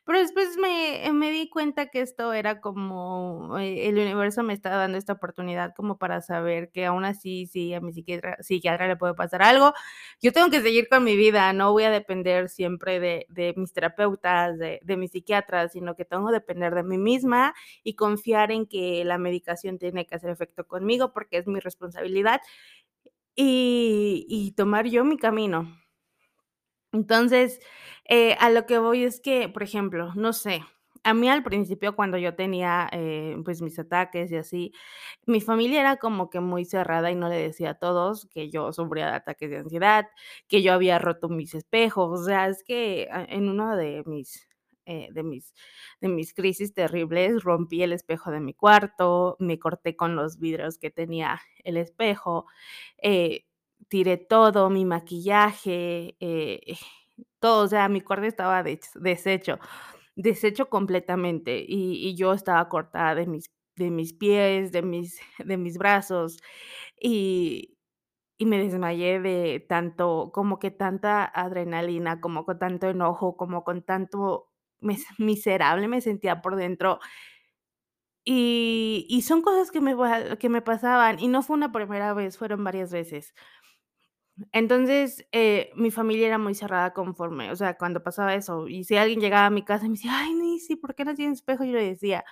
Pero 0.04 0.18
después 0.20 0.56
me 0.58 1.10
me 1.12 1.30
di 1.30 1.48
cuenta 1.48 1.86
que 1.86 2.00
esto 2.00 2.32
era 2.32 2.60
como, 2.60 3.58
eh, 3.58 3.88
el 3.88 3.96
universo 3.98 4.42
me 4.42 4.52
estaba 4.54 4.76
dando 4.76 4.98
esta 4.98 5.14
oportunidad 5.14 5.74
como 5.74 5.98
para 5.98 6.20
saber 6.20 6.70
que 6.72 6.86
aún 6.86 7.04
así, 7.04 7.46
si 7.46 7.74
a 7.74 7.80
mi 7.80 7.92
psiquiatra 7.92 8.36
psiquiatra 8.42 8.88
le 8.88 8.96
puede 8.96 9.14
pasar 9.14 9.42
algo, 9.42 9.72
yo 10.20 10.32
tengo 10.32 10.50
que 10.50 10.60
seguir 10.62 10.88
con 10.88 11.04
mi 11.04 11.16
vida, 11.16 11.52
no 11.52 11.72
voy 11.72 11.84
a 11.84 11.90
depender 11.90 12.48
siempre 12.48 13.00
de 13.00 13.26
de 13.28 13.54
mis 13.56 13.72
terapeutas, 13.72 14.58
de 14.58 14.80
de 14.82 14.96
mi 14.96 15.08
psiquiatra, 15.08 15.68
sino 15.68 15.94
que 15.96 16.04
tengo 16.04 16.26
que 16.28 16.34
depender 16.34 16.74
de 16.74 16.82
mí 16.82 16.98
misma 16.98 17.54
y 17.84 17.94
confiar 17.94 18.52
en 18.52 18.66
que 18.66 19.04
la 19.04 19.18
medicación 19.18 19.78
tiene 19.78 20.06
que 20.06 20.14
hacer 20.14 20.30
efecto 20.30 20.66
conmigo, 20.66 21.12
porque 21.12 21.38
es 21.38 21.46
mi 21.46 21.60
responsabilidad, 21.60 22.40
y 23.36 24.52
tomar 24.56 24.86
yo 24.88 25.04
mi 25.04 25.16
camino. 25.18 25.68
Entonces, 26.92 27.60
eh, 28.08 28.36
a 28.38 28.50
lo 28.50 28.66
que 28.66 28.78
voy 28.78 29.04
es 29.04 29.20
que, 29.20 29.48
por 29.48 29.62
ejemplo, 29.62 30.12
no 30.14 30.32
sé, 30.34 30.62
a 31.04 31.14
mí 31.14 31.28
al 31.28 31.42
principio, 31.42 31.96
cuando 31.96 32.18
yo 32.18 32.34
tenía, 32.34 32.88
eh, 32.92 33.36
pues, 33.44 33.62
mis 33.62 33.78
ataques 33.78 34.30
y 34.30 34.36
así, 34.36 34.72
mi 35.26 35.40
familia 35.40 35.80
era 35.80 35.96
como 35.96 36.28
que 36.30 36.40
muy 36.40 36.64
cerrada 36.66 37.10
y 37.10 37.14
no 37.16 37.28
le 37.30 37.36
decía 37.36 37.70
a 37.70 37.74
todos 37.78 38.26
que 38.26 38.50
yo 38.50 38.72
sufría 38.72 39.06
de 39.06 39.12
ataques 39.16 39.50
de 39.50 39.58
ansiedad, 39.58 40.06
que 40.48 40.62
yo 40.62 40.72
había 40.74 40.98
roto 40.98 41.28
mis 41.30 41.54
espejos, 41.54 42.20
o 42.20 42.24
sea, 42.24 42.46
es 42.48 42.62
que, 42.62 43.08
ah, 43.10 43.24
en 43.28 43.48
uno 43.48 43.74
de 43.76 44.02
mis, 44.06 44.46
eh, 44.86 45.08
de 45.12 45.22
mis 45.22 45.54
de 46.00 46.08
mis 46.08 46.34
crisis 46.34 46.74
terribles, 46.74 47.42
rompí 47.44 47.82
el 47.82 47.92
espejo 47.92 48.30
de 48.30 48.40
mi 48.40 48.54
cuarto, 48.54 49.36
me 49.40 49.58
corté 49.58 49.96
con 49.96 50.16
los 50.16 50.38
vidrios 50.38 50.78
que 50.78 50.90
tenía 50.90 51.40
el 51.64 51.76
espejo, 51.76 52.46
eh, 53.02 53.44
tiré 53.88 54.16
todo, 54.18 54.70
mi 54.70 54.84
maquillaje, 54.84 56.16
eh, 56.20 56.60
todo, 57.40 57.64
o 57.64 57.68
sea, 57.68 57.88
mi 57.88 58.00
cuarto 58.02 58.26
estaba 58.26 58.62
deshecho, 58.62 59.58
deshecho 60.16 60.68
completamente, 60.70 61.64
y 61.66 62.08
y 62.08 62.14
yo 62.16 62.32
estaba 62.34 62.68
cortada 62.68 63.14
de 63.16 63.26
mis 63.26 63.50
de 63.76 63.90
mis 63.90 64.12
pies, 64.14 64.72
de 64.72 64.82
mis 64.82 65.20
de 65.38 65.56
mis 65.58 65.78
brazos, 65.78 66.38
y 67.00 67.76
y 68.38 68.46
me 68.46 68.58
desmayé 68.58 69.20
de 69.20 69.64
tanto 69.68 70.30
como 70.34 70.58
que 70.58 70.70
tanta 70.72 71.24
adrenalina, 71.24 72.20
como 72.20 72.44
con 72.44 72.58
tanto 72.58 72.88
enojo, 72.90 73.36
como 73.36 73.64
con 73.64 73.82
tanto 73.82 74.51
miserable 75.18 75.88
me 75.88 76.00
sentía 76.00 76.42
por 76.42 76.56
dentro. 76.56 76.98
Y 78.26 79.04
y 79.08 79.22
son 79.22 79.42
cosas 79.42 79.72
que 79.72 79.80
me 79.80 79.96
que 80.38 80.48
me 80.48 80.62
pasaban, 80.62 81.18
y 81.18 81.26
no 81.28 81.42
fue 81.42 81.56
una 81.56 81.72
primera 81.72 82.14
vez, 82.14 82.38
fueron 82.38 82.62
varias 82.62 82.92
veces. 82.92 83.34
Entonces, 84.52 85.26
eh, 85.32 85.70
mi 85.76 85.90
familia 85.90 86.26
era 86.26 86.38
muy 86.38 86.54
cerrada 86.54 86.92
conforme, 86.92 87.50
o 87.50 87.56
sea, 87.56 87.76
cuando 87.78 88.02
pasaba 88.02 88.34
eso, 88.34 88.68
y 88.68 88.84
si 88.84 88.96
alguien 88.96 89.20
llegaba 89.20 89.46
a 89.46 89.50
mi 89.50 89.62
casa 89.64 89.86
y 89.86 89.88
me 89.90 89.94
decía: 89.96 90.12
"Ay, 90.14 90.34
Nisi, 90.34 90.76
¿por 90.76 90.94
qué 90.94 91.04
no 91.04 91.14
tienes 91.14 91.38
espejo?". 91.38 91.64
Yo 91.64 91.72
le 91.72 91.84
decía: 91.84 92.24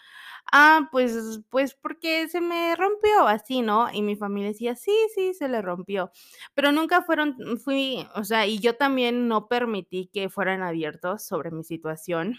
"Ah, 0.53 0.89
pues 0.93 1.41
pues 1.51 1.75
porque 1.75 2.29
se 2.29 2.41
me 2.41 2.77
rompió", 2.77 3.27
así, 3.29 3.63
¿no? 3.63 3.89
Y 3.93 4.03
mi 4.03 4.17
familia 4.17 4.49
decía: 4.51 4.77
"Sí, 4.77 4.93
sí, 5.15 5.35
se 5.35 5.49
le 5.49 5.63
rompió". 5.63 6.11
Pero 6.55 6.73
nunca 6.73 7.03
fueron 7.03 7.37
fui, 7.65 8.07
o 8.15 8.25
sea, 8.25 8.47
y 8.47 8.59
yo 8.61 8.77
también 8.77 9.29
no 9.29 9.49
permití 9.49 10.09
que 10.13 10.29
fueran 10.31 10.63
abiertos 10.63 11.25
sobre 11.25 11.51
mi 11.51 11.65
situación. 11.65 12.39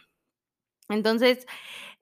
Entonces, 0.90 1.46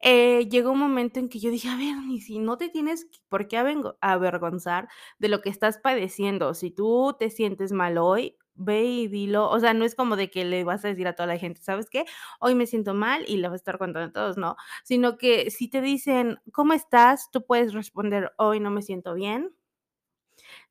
eh, 0.02 0.48
llegó 0.50 0.72
un 0.74 0.80
momento 0.80 1.20
en 1.20 1.30
que 1.30 1.40
yo 1.42 1.52
dije: 1.52 1.70
"A 1.70 1.78
ver, 1.78 1.98
Nisi, 1.98 2.40
no 2.40 2.58
te 2.58 2.70
tienes 2.70 3.08
por 3.30 3.48
qué 3.50 3.58
avergonzar 4.02 4.90
de 5.20 5.30
lo 5.30 5.42
que 5.42 5.50
estás 5.52 5.80
padeciendo. 5.80 6.56
Si 6.56 6.72
tú 6.72 7.16
te 7.20 7.32
sientes 7.32 7.74
mal 7.74 8.00
hoy, 8.00 8.38
ve 8.60 8.84
y 8.86 9.08
dilo, 9.08 9.50
o 9.50 9.60
sea, 9.60 9.74
no 9.74 9.86
es 9.86 9.96
como 9.96 10.16
de 10.18 10.30
que 10.32 10.46
le 10.46 10.64
vas 10.66 10.86
a 10.86 10.90
decir 10.90 11.08
a 11.08 11.14
toda 11.16 11.28
la 11.28 11.38
gente: 11.40 11.62
"¿Sabes 11.64 11.90
qué? 11.90 12.06
Hoy 12.42 12.56
me 12.56 12.68
siento 12.68 12.94
mal", 12.94 13.26
y 13.28 13.38
le 13.38 13.48
vas 13.50 13.54
a 13.54 13.58
estar 13.58 13.80
contando 13.80 14.10
a 14.10 14.14
todos, 14.14 14.38
no, 14.38 14.56
sino 14.84 15.18
que 15.18 15.52
si 15.52 15.70
te 15.70 15.82
dicen: 15.82 16.40
"¿Cómo 16.54 16.74
estás?", 16.74 17.32
tú 17.32 17.46
puedes 17.46 17.74
responder: 17.74 18.34
"Hoy 18.38 18.60
no 18.62 18.72
me 18.72 18.82
siento 18.84 19.16
bien". 19.16 19.52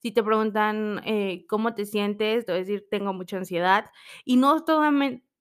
Si 0.03 0.13
te 0.13 0.23
preguntan, 0.23 1.01
eh, 1.05 1.45
¿cómo 1.49 1.75
te 1.75 1.85
sientes? 1.85 2.47
Te 2.47 2.53
a 2.53 2.55
decir: 2.55 2.87
"Tengo 2.91 3.13
mucha 3.13 3.37
ansiedad", 3.37 3.87
y 4.25 4.37
no 4.37 4.65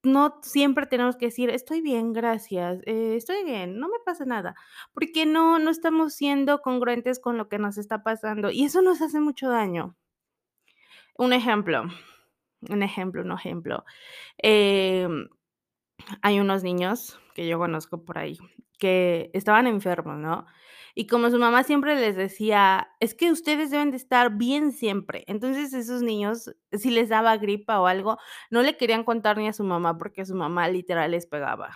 no 0.04 0.40
siempre 0.42 0.86
tenemos 0.88 1.16
que 1.16 1.26
decir: 1.28 1.50
"Estoy 1.52 1.82
bien, 1.82 2.12
gracias, 2.14 2.80
eh, 2.86 3.16
estoy 3.18 3.44
bien, 3.44 3.78
no 3.80 3.88
me 3.90 4.00
pasa 4.06 4.26
nada", 4.26 4.56
porque 4.94 5.26
no 5.28 5.60
no 5.60 5.70
estamos 5.70 6.14
siendo 6.16 6.62
congruentes 6.62 7.20
con 7.20 7.38
lo 7.38 7.50
que 7.50 7.60
nos 7.60 7.78
está 7.78 8.04
pasando, 8.04 8.50
y 8.50 8.64
eso 8.64 8.82
nos 8.82 9.02
hace 9.02 9.20
mucho 9.20 9.50
daño. 9.50 9.96
Un 11.16 11.34
ejemplo, 11.34 11.84
un 12.70 12.84
ejemplo, 12.84 13.22
un 13.24 13.32
ejemplo, 13.32 13.86
em, 14.40 15.30
hay 16.22 16.40
unos 16.40 16.64
niños 16.64 17.20
que 17.36 17.48
yo 17.48 17.58
conozco 17.60 18.04
por 18.06 18.18
ahí, 18.18 18.38
que 18.80 19.30
estaban 19.34 19.68
enfermos, 19.68 20.18
¿no? 20.18 20.46
Y 20.96 21.08
como 21.08 21.30
su 21.30 21.38
mamá 21.40 21.64
siempre 21.64 21.96
les 21.96 22.16
decía: 22.16 22.90
"Es 23.00 23.14
que 23.16 23.32
ustedes 23.32 23.70
deben 23.72 23.92
de 23.92 23.98
estar 23.98 24.32
bien 24.38 24.72
siempre". 24.72 25.24
Entonces, 25.28 25.74
esos 25.74 26.02
niños, 26.02 26.54
si 26.72 26.90
les 26.92 27.10
daba 27.10 27.38
gripa 27.38 27.80
o 27.82 27.88
algo, 27.88 28.18
no 28.52 28.64
le 28.64 28.78
querían 28.78 29.04
contar 29.04 29.38
ni 29.38 29.48
a 29.48 29.54
su 29.54 29.64
mamá, 29.64 29.98
porque 29.98 30.26
su 30.26 30.36
mamá 30.36 30.68
literal 30.70 31.12
les 31.12 31.28
pegaba. 31.28 31.72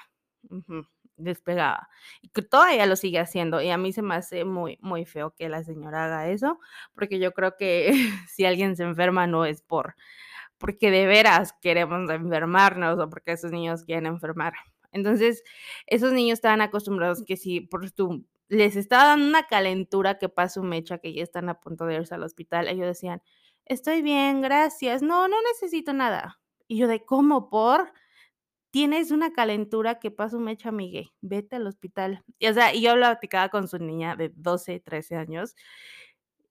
Ujú, 0.50 0.84
les 1.18 1.40
pegaba. 1.42 1.88
Y 2.22 2.30
todavía 2.30 2.86
lo 2.88 2.96
sigue 2.96 3.20
haciendo, 3.20 3.62
y 3.62 3.70
a 3.70 3.78
mí 3.78 3.94
se 3.94 4.02
me 4.02 4.16
hace 4.16 4.44
muy, 4.46 4.78
muy 4.82 5.06
feo 5.06 5.32
que 5.36 5.50
la 5.50 5.64
señora 5.64 6.06
haga 6.06 6.30
eso, 6.30 6.60
porque 6.96 7.20
yo 7.20 7.32
creo 7.34 7.56
que 7.58 7.92
si 8.30 8.46
alguien 8.46 8.76
se 8.76 8.84
enferma 8.84 9.28
no 9.28 9.46
es 9.46 9.62
por 9.62 9.96
porque 10.62 10.92
de 10.92 11.08
veras 11.08 11.54
queremos 11.62 12.10
enfermarnos 12.12 13.00
o 13.00 13.10
porque 13.10 13.34
esos 13.34 13.52
niños 13.52 13.84
quieren 13.86 14.08
enfermar. 14.08 14.54
Entonces, 14.94 15.44
esos 15.88 16.14
niños 16.14 16.36
estaban 16.40 16.62
acostumbrados 16.62 17.24
que 17.26 17.38
si 17.38 17.62
por 17.62 17.90
tu 17.92 18.26
les 18.50 18.76
estaba 18.78 19.06
dando 19.06 19.28
una 19.28 19.44
calentura 19.48 20.20
que 20.20 20.30
pasa 20.30 20.62
un 20.62 20.70
mecha, 20.70 21.00
que 21.00 21.14
ya 21.14 21.24
están 21.24 21.50
a 21.50 21.60
punto 21.62 21.86
de 21.86 21.96
irse 21.96 22.16
al 22.16 22.24
hospital, 22.24 22.68
ellos 22.70 22.88
decían: 22.88 23.22
"Estoy 23.66 24.02
bien, 24.04 24.42
gracias, 24.42 25.02
no, 25.04 25.28
no 25.30 25.38
necesito 25.54 25.94
nada". 25.94 26.40
Y 26.68 26.78
yo 26.78 26.88
de: 26.90 27.06
"¿Cómo, 27.06 27.50
por? 27.50 27.92
Tienes 28.72 29.12
una 29.12 29.34
calentura 29.34 30.00
que 30.00 30.12
pasa 30.12 30.38
un 30.38 30.46
mecha, 30.46 30.70
amigue, 30.70 31.12
vete 31.22 31.58
al 31.58 31.68
hospital". 31.68 32.24
Y, 32.40 32.48
o 32.48 32.54
sea, 32.54 32.74
y 32.74 32.82
yo 32.82 32.94
platicaba 32.96 33.50
con 33.50 33.68
su 33.68 33.78
niña 33.80 34.16
de 34.16 34.32
12, 34.36 34.80
13 34.80 35.16
años, 35.18 35.56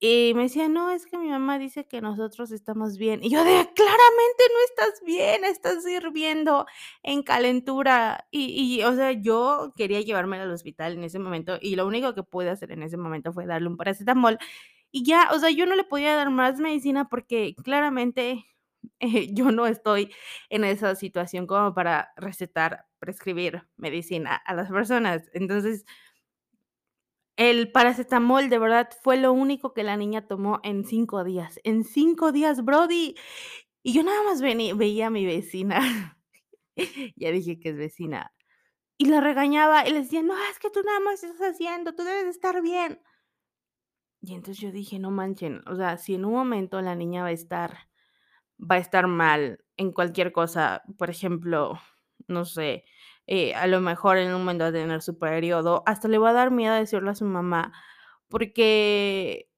y 0.00 0.32
me 0.34 0.44
decía: 0.44 0.68
"No, 0.68 0.90
es 0.90 1.06
que 1.06 1.18
mi 1.18 1.28
mamá 1.28 1.58
dice 1.58 1.86
que 1.86 2.00
nosotros 2.00 2.50
estamos 2.52 2.98
bien". 2.98 3.20
Y 3.22 3.30
yo 3.30 3.44
de: 3.44 3.52
"Claramente 3.74 4.44
no 4.54 4.60
estás 4.70 5.02
bien, 5.06 5.44
estás 5.44 5.86
hirviendo 5.86 6.66
en 7.02 7.22
calentura". 7.22 8.26
Y 8.30 8.76
y, 8.80 8.84
o 8.84 8.94
sea, 8.96 9.12
yo 9.12 9.72
quería 9.76 10.00
llevármela 10.00 10.44
al 10.44 10.52
hospital 10.52 10.94
en 10.94 11.04
ese 11.04 11.18
momento, 11.18 11.58
y 11.60 11.76
lo 11.76 11.86
único 11.86 12.14
que 12.14 12.22
pude 12.24 12.50
hacer 12.50 12.72
en 12.72 12.82
ese 12.82 12.96
momento 12.96 13.32
fue 13.32 13.46
darle 13.46 13.68
un 13.68 13.76
paracetamol, 13.76 14.38
y 14.92 15.04
ya, 15.04 15.30
o 15.32 15.38
sea, 15.40 15.50
yo 15.50 15.66
no 15.66 15.76
le 15.76 15.84
podía 15.84 16.16
dar 16.16 16.30
más 16.30 16.58
medicina 16.60 17.08
porque 17.08 17.54
claramente, 17.64 18.46
eh, 19.00 19.34
yo 19.34 19.52
no 19.52 19.66
estoy 19.66 20.12
en 20.50 20.64
esa 20.64 20.94
situación 20.96 21.46
como 21.46 21.74
para 21.74 22.12
recetar, 22.16 22.86
prescribir 23.00 23.64
medicina 23.76 24.36
a 24.36 24.54
las 24.54 24.70
personas. 24.70 25.22
Entonces 25.34 25.84
el 27.40 27.72
paracetamol, 27.72 28.50
de 28.50 28.58
verdad, 28.58 28.90
fue 29.02 29.16
lo 29.16 29.32
único 29.32 29.74
que 29.74 29.84
la 29.84 29.96
niña 29.96 30.26
tomó 30.28 30.60
en 30.64 30.84
5 30.84 31.24
días, 31.24 31.60
en 31.64 31.84
5 31.84 32.32
días, 32.32 32.64
brody. 32.64 33.16
Y 33.84 33.94
yo 33.94 34.02
nada 34.04 34.22
más 34.24 34.42
veni 34.42 34.72
veía 34.74 35.08
a 35.08 35.10
mi 35.10 35.26
vecina, 35.26 36.18
ya 37.16 37.30
dije 37.32 37.58
que 37.60 37.70
es 37.70 37.76
vecina, 37.76 38.32
y 38.98 39.06
la 39.06 39.20
regañaba, 39.20 39.86
y 39.88 39.92
le 39.92 40.00
decía: 40.02 40.22
"No, 40.22 40.34
es 40.50 40.58
que 40.60 40.70
tú 40.70 40.82
nada 40.84 41.00
más 41.00 41.24
estás 41.24 41.40
haciendo, 41.54 41.94
tú 41.94 42.04
debes 42.04 42.24
de 42.24 42.30
estar 42.30 42.62
bien". 42.62 43.00
Y 44.22 44.34
entonces 44.34 44.58
yo 44.62 44.72
dije: 44.72 44.98
"No 44.98 45.10
manchen, 45.10 45.62
o 45.66 45.76
sea, 45.76 45.96
si 45.98 46.14
en 46.14 46.24
un 46.24 46.32
momento 46.34 46.80
la 46.82 46.94
niña 46.94 47.22
va 47.22 47.28
a 47.28 47.32
estar 47.32 47.78
va 48.60 48.76
a 48.76 48.78
estar 48.78 49.06
mal 49.08 49.64
en 49.78 49.92
cualquier 49.92 50.32
cosa", 50.32 50.82
por 50.98 51.10
ejemplo, 51.10 51.80
no 52.28 52.44
sé, 52.44 52.84
eh, 53.30 53.54
a 53.56 53.68
lo 53.68 53.80
mejor 53.82 54.18
en 54.18 54.34
un 54.34 54.40
momento 54.42 54.66
a 54.66 54.72
tener 54.72 55.02
su 55.02 55.18
periodo, 55.18 55.84
hasta 55.86 56.08
le 56.08 56.18
va 56.18 56.30
a 56.32 56.34
dar 56.34 56.52
miedo 56.52 56.74
decirle 56.74 57.10
a 57.12 57.16
su 57.16 57.26
mamá, 57.26 57.72
porque 58.28 59.48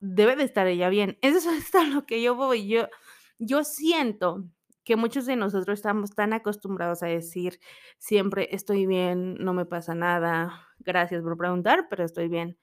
debe 0.00 0.36
de 0.36 0.44
estar 0.44 0.66
ella 0.66 0.88
bien. 0.88 1.18
Eso 1.22 1.50
es 1.52 1.74
a 1.74 1.84
lo 1.84 2.06
que 2.06 2.22
yo 2.22 2.34
voy. 2.34 2.68
Yo 2.68 2.88
yo 3.38 3.64
siento 3.64 4.44
que 4.84 4.96
muchos 4.96 5.26
de 5.26 5.36
nosotros 5.36 5.78
estamos 5.78 6.10
tan 6.14 6.32
acostumbrados 6.32 7.02
a 7.02 7.06
decir 7.08 7.60
siempre: 7.98 8.48
"Estoy 8.54 8.86
bien, 8.86 9.34
no 9.36 9.52
me 9.54 9.66
pasa 9.66 9.94
nada, 9.94 10.66
gracias 10.80 11.22
por 11.22 11.36
preguntar, 11.38 11.86
pero 11.90 12.04
estoy 12.04 12.28
bien". 12.28 12.58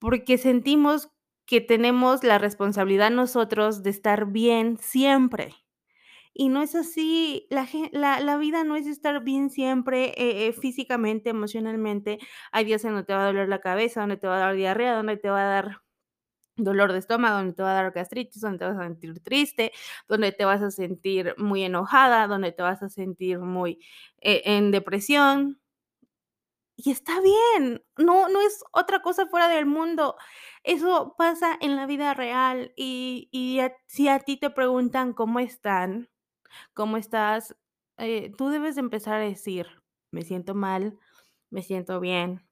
Porque 0.00 0.38
sentimos 0.38 1.10
que 1.46 1.60
tenemos 1.60 2.24
la 2.24 2.38
responsabilidad 2.38 3.10
nosotros 3.10 3.82
de 3.82 3.90
estar 3.90 4.26
bien 4.26 4.78
siempre, 4.78 5.54
y 6.34 6.48
no 6.48 6.62
es 6.62 6.74
así, 6.74 7.46
la 7.50 7.66
la 8.20 8.36
vida 8.38 8.64
no 8.64 8.76
es 8.76 8.86
estar 8.86 9.22
bien 9.24 9.50
siempre, 9.50 10.06
eh 10.16 10.48
eh, 10.48 10.52
físicamente, 10.52 11.30
emocionalmente. 11.30 12.18
Hay 12.52 12.64
días 12.64 12.84
en 12.84 12.92
donde 12.92 13.06
te 13.06 13.14
va 13.14 13.22
a 13.24 13.26
doler 13.26 13.48
la 13.48 13.60
cabeza, 13.60 14.00
donde 14.00 14.16
te 14.18 14.26
va 14.28 14.36
a 14.36 14.40
dar 14.40 14.54
diarrea, 14.56 14.94
donde 14.96 15.16
te 15.18 15.30
va 15.30 15.42
a 15.42 15.46
dar 15.54 15.78
dolor 16.56 16.92
de 16.92 16.98
estómago, 17.00 17.38
donde 17.38 17.54
te 17.54 17.62
va 17.64 17.72
a 17.72 17.82
dar 17.84 17.92
gastritis, 17.92 18.42
donde 18.42 18.58
te 18.60 18.66
vas 18.66 18.78
a 18.78 18.84
sentir 18.88 19.20
triste, 19.22 19.72
donde 20.08 20.32
te 20.32 20.44
vas 20.46 20.62
a 20.62 20.70
sentir 20.72 21.34
muy 21.38 21.64
enojada, 21.64 22.26
donde 22.28 22.52
te 22.52 22.62
vas 22.62 22.82
a 22.82 22.90
sentir 22.90 23.38
muy, 23.40 23.80
eh, 24.20 24.42
en 24.46 24.70
depresión. 24.72 25.58
Y 26.78 26.90
está 26.90 27.20
bien, 27.20 27.82
no 27.98 28.28
no 28.28 28.40
es 28.40 28.64
otra 28.72 29.02
cosa 29.02 29.26
fuera 29.26 29.48
del 29.48 29.66
mundo. 29.66 30.16
Eso 30.64 31.14
pasa 31.18 31.56
en 31.60 31.76
la 31.76 31.86
vida 31.86 32.14
real, 32.14 32.72
y 32.76 33.28
y 33.30 33.60
si 33.86 34.08
a 34.08 34.20
ti 34.20 34.38
te 34.38 34.50
preguntan 34.50 35.12
cómo 35.12 35.38
están 35.38 36.08
cómo 36.74 36.96
estás, 36.96 37.56
eh, 37.98 38.32
tú 38.38 38.48
debes 38.50 38.74
de 38.76 38.80
empezar 38.82 39.14
a 39.16 39.24
decir: 39.24 39.66
"Me 40.12 40.22
siento 40.22 40.54
mal, 40.54 40.98
me 41.50 41.62
siento 41.62 42.00
bien". 42.00 42.42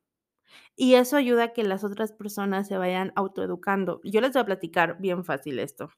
Y 0.77 0.95
eso 0.95 1.17
ayuda 1.17 1.45
a 1.45 1.53
que 1.53 1.65
las 1.65 1.85
otras 1.85 2.13
personas 2.13 2.69
se 2.69 2.79
vayan 2.79 3.13
autoeducando. 3.17 4.01
Yo 4.05 4.21
les 4.21 4.33
voy 4.33 4.43
a 4.43 4.47
platicar 4.47 4.99
bien 5.01 5.25
fácil 5.25 5.59
esto, 5.59 5.91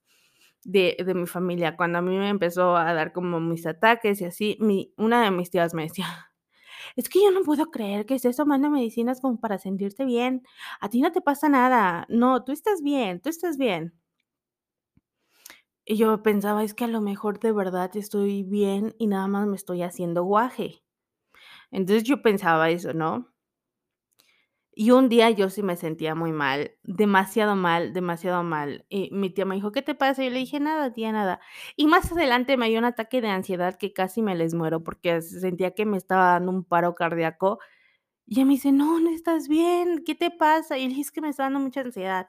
de 0.64 0.96
de 1.04 1.14
mi 1.14 1.26
familia. 1.26 1.76
Cuando 1.76 1.98
a 1.98 2.02
mí 2.02 2.16
me 2.18 2.28
empezó 2.30 2.76
a 2.76 2.92
dar 2.94 3.12
como 3.12 3.40
mis 3.40 3.66
ataques 3.66 4.20
y 4.22 4.26
así, 4.26 4.56
mi 4.60 4.92
una 4.98 5.22
de 5.24 5.30
mis 5.32 5.50
tías 5.50 5.74
me 5.74 5.84
decía: 5.84 6.06
"Es 6.96 7.08
que 7.10 7.22
yo 7.22 7.30
no 7.32 7.42
puedo 7.44 7.70
creer 7.70 8.06
que 8.06 8.14
estés 8.16 8.36
tomando 8.36 8.70
medicinas 8.70 9.20
como 9.20 9.40
para 9.40 9.58
sentirte 9.58 10.04
bien. 10.06 10.42
A 10.80 10.88
ti 10.90 11.00
no 11.02 11.12
te 11.12 11.20
pasa 11.22 11.48
nada. 11.50 12.06
No, 12.10 12.44
tú 12.44 12.52
estás 12.52 12.82
bien, 12.82 13.20
tú 13.22 13.28
estás 13.30 13.58
bien". 13.58 13.94
Y 15.86 15.96
yo 15.96 16.22
pensaba: 16.22 16.62
"Es 16.62 16.74
que 16.74 16.84
a 16.84 16.88
lo 16.88 17.00
mejor 17.00 17.40
de 17.40 17.50
verdad 17.52 17.90
estoy 17.96 18.44
bien 18.44 18.94
y 18.98 19.08
nada 19.08 19.26
más 19.26 19.46
me 19.48 19.56
estoy 19.56 19.82
haciendo 19.82 20.22
guaje". 20.22 20.82
Entonces, 21.72 22.04
yo 22.04 22.22
pensaba 22.22 22.70
eso, 22.70 22.94
¿no? 22.94 23.32
Y 24.74 24.90
un 24.90 25.10
día 25.10 25.28
yo 25.30 25.50
sí 25.50 25.62
me 25.62 25.76
sentía 25.76 26.14
muy 26.14 26.32
mal, 26.32 26.72
demasiado 26.82 27.56
mal, 27.56 27.92
demasiado 27.92 28.42
mal, 28.42 28.86
y 28.88 29.10
mi 29.12 29.28
tía 29.28 29.44
me 29.44 29.54
dijo: 29.54 29.70
"¿Qué 29.70 29.82
te 29.82 29.94
pasa?". 29.94 30.22
Y 30.22 30.26
yo 30.28 30.32
le 30.32 30.38
dije: 30.38 30.60
"Nada, 30.60 30.92
tía, 30.94 31.12
nada". 31.12 31.40
Y 31.76 31.86
más 31.88 32.10
adelante 32.10 32.56
me 32.56 32.68
dio 32.70 32.78
un 32.78 32.86
ataque 32.86 33.20
de 33.20 33.28
ansiedad 33.28 33.76
que 33.76 33.92
casi 33.92 34.22
me 34.22 34.34
les 34.34 34.54
muero, 34.54 34.82
porque 34.82 35.20
se 35.20 35.40
sentía 35.40 35.72
que 35.74 35.84
me 35.84 35.98
estaba 35.98 36.32
dando 36.32 36.52
un 36.52 36.64
paro 36.64 36.94
cardíaco. 36.94 37.58
Y 38.26 38.34
ella 38.36 38.46
me 38.46 38.52
dice: 38.54 38.72
"No, 38.72 39.00
no 39.00 39.10
estás 39.10 39.48
bien, 39.48 40.04
¿qué 40.06 40.14
te 40.16 40.30
pasa?". 40.30 40.78
Y 40.78 40.82
le 40.84 40.88
dije: 40.90 41.02
"Es 41.02 41.12
que 41.12 41.20
me 41.22 41.30
está 41.30 41.44
dando 41.44 41.60
mucha 41.60 41.82
ansiedad". 41.82 42.28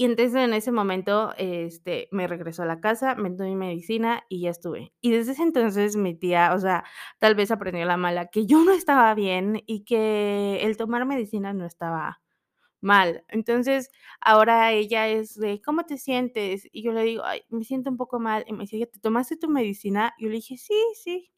Y 0.00 0.04
entonces, 0.04 0.36
en 0.36 0.54
ese 0.54 0.70
momento, 0.70 1.34
este, 1.38 2.06
me 2.12 2.28
regresó 2.28 2.62
a 2.62 2.66
la 2.66 2.80
casa, 2.80 3.16
me 3.16 3.30
mi 3.30 3.56
medicina 3.56 4.22
y 4.28 4.42
ya 4.42 4.50
estuve. 4.50 4.92
Y 5.00 5.10
desde 5.10 5.32
ese 5.32 5.42
entonces 5.42 5.96
mi 5.96 6.14
tía, 6.14 6.52
o 6.54 6.58
sea, 6.60 6.84
tal 7.18 7.34
vez 7.34 7.50
aprendió 7.50 7.84
la 7.84 7.96
mala 7.96 8.26
que 8.28 8.46
yo 8.46 8.62
no 8.62 8.70
estaba 8.72 9.12
bien 9.16 9.60
y 9.66 9.82
que 9.84 10.60
el 10.62 10.76
tomar 10.76 11.04
medicina 11.04 11.52
no 11.52 11.66
estaba 11.66 12.20
mal. 12.80 13.24
Entonces, 13.28 13.90
ahora 14.20 14.72
ella 14.72 15.08
es 15.08 15.34
de: 15.34 15.60
"¿Cómo 15.62 15.84
te 15.86 15.98
sientes?". 15.98 16.68
Y 16.72 16.82
yo 16.84 16.92
le 16.92 17.02
digo: 17.04 17.24
"Ay, 17.24 17.42
me 17.50 17.64
siento 17.64 17.90
un 17.90 17.96
poco 17.98 18.20
mal". 18.20 18.44
Y 18.48 18.52
me 18.54 18.60
dice: 18.64 18.78
"¿Ya 18.78 18.86
te 18.86 19.00
tomaste 19.00 19.36
tu 19.36 19.48
medicina?". 19.50 20.14
Yo 20.18 20.28
le 20.28 20.36
dije: 20.36 20.56
"Sí, 20.58 20.74
sí". 21.02 21.30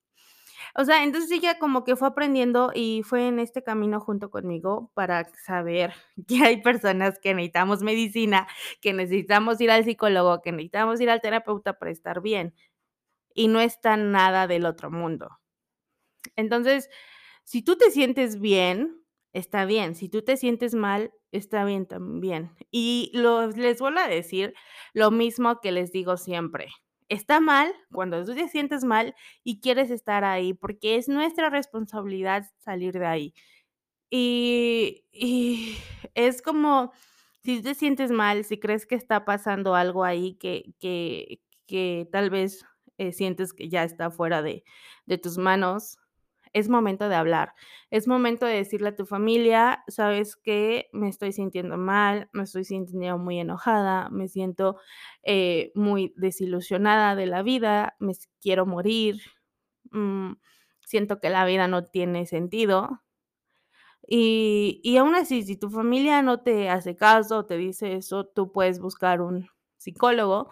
O 0.74 0.84
sea, 0.84 1.04
entonces 1.04 1.30
ella 1.32 1.58
como 1.58 1.84
que 1.84 1.96
fue 1.96 2.08
aprendiendo 2.08 2.70
y 2.74 3.02
fue 3.04 3.28
en 3.28 3.38
este 3.40 3.62
camino 3.62 4.00
junto 4.00 4.30
conmigo 4.30 4.90
para 4.94 5.24
saber 5.44 5.94
que 6.28 6.42
hay 6.44 6.62
personas 6.62 7.18
que 7.20 7.34
necesitamos 7.34 7.82
medicina, 7.82 8.48
que 8.80 8.92
necesitamos 8.92 9.60
ir 9.60 9.70
al 9.70 9.84
psicólogo, 9.84 10.42
que 10.42 10.52
necesitamos 10.52 11.00
ir 11.00 11.10
al 11.10 11.20
terapeuta 11.20 11.74
para 11.78 11.90
estar 11.90 12.20
bien, 12.22 12.54
y 13.34 13.48
no 13.48 13.60
está 13.60 13.96
nada 13.96 14.46
del 14.46 14.66
otro 14.66 14.90
mundo. 14.90 15.40
Entonces, 16.36 16.88
si 17.44 17.62
tú 17.62 17.76
te 17.76 17.90
sientes 17.90 18.40
bien, 18.40 19.02
está 19.32 19.64
bien, 19.64 19.94
si 19.94 20.08
tú 20.08 20.22
te 20.22 20.36
sientes 20.36 20.74
mal, 20.74 21.12
está 21.32 21.64
bien 21.64 21.86
también. 21.86 22.52
Y 22.70 23.10
los 23.14 23.56
les 23.56 23.80
vuelvo 23.80 24.00
a 24.00 24.08
decir 24.08 24.54
lo 24.92 25.10
mismo 25.10 25.60
que 25.60 25.72
les 25.72 25.92
digo 25.92 26.16
siempre, 26.16 26.68
está 27.10 27.40
mal 27.40 27.74
cuando 27.92 28.24
tú 28.24 28.34
te 28.34 28.48
sientes 28.48 28.84
mal 28.84 29.14
y 29.44 29.60
quieres 29.60 29.90
estar 29.92 30.24
ahí, 30.24 30.54
porque 30.54 30.96
es 30.96 31.08
nuestra 31.08 31.50
responsabilidad 31.50 32.46
salir 32.58 32.94
de 32.98 33.06
ahí. 33.06 33.34
Y 34.10 35.04
y 35.12 35.76
es 36.14 36.42
como 36.42 36.92
si 37.44 37.62
te 37.62 37.74
sientes 37.76 38.10
mal, 38.12 38.44
si 38.44 38.58
crees 38.60 38.86
que 38.86 38.96
está 38.96 39.24
pasando 39.26 39.74
algo 39.76 40.04
ahí 40.04 40.34
que 40.36 40.74
que 40.80 41.40
que 41.68 42.08
tal 42.12 42.30
vez, 42.30 42.66
eh, 42.98 43.12
sientes 43.12 43.52
que 43.54 43.68
ya 43.70 43.84
está 43.84 44.10
fuera 44.12 44.42
de 44.42 44.64
de 45.06 45.18
tus 45.18 45.38
manos, 45.38 45.98
es 46.52 46.68
momento 46.68 47.08
de 47.08 47.14
hablar. 47.16 47.54
Es 47.90 48.08
momento 48.08 48.46
de 48.46 48.54
decirle 48.56 48.90
a 48.90 48.96
tu 48.96 49.06
familia: 49.06 49.84
"¿Sabes 49.88 50.36
qué? 50.36 50.88
Me 50.92 51.08
estoy 51.08 51.32
sintiendo 51.32 51.78
mal, 51.78 52.28
me 52.32 52.44
estoy 52.44 52.64
sintiendo 52.64 53.18
muy 53.18 53.38
enojada, 53.40 54.08
me 54.10 54.28
siento, 54.28 54.78
eh, 55.24 55.72
muy 55.74 56.12
desilusionada 56.16 57.14
de 57.16 57.26
la 57.26 57.42
vida, 57.42 57.96
me 58.00 58.14
quiero 58.40 58.66
morir, 58.66 59.20
mm, 59.92 60.32
siento 60.86 61.20
que 61.20 61.30
la 61.30 61.44
vida 61.46 61.68
no 61.68 61.84
tiene 61.86 62.26
sentido". 62.26 63.02
Y 64.08 64.80
y 64.82 64.96
aún 64.96 65.14
así, 65.14 65.42
si 65.42 65.56
tu 65.56 65.70
familia 65.70 66.22
no 66.22 66.40
te 66.42 66.68
hace 66.70 66.96
caso, 66.96 67.44
te 67.46 67.56
dice 67.56 67.94
eso, 67.94 68.26
tú 68.26 68.50
puedes 68.52 68.80
buscar 68.80 69.20
un 69.20 69.48
psicólogo, 69.78 70.50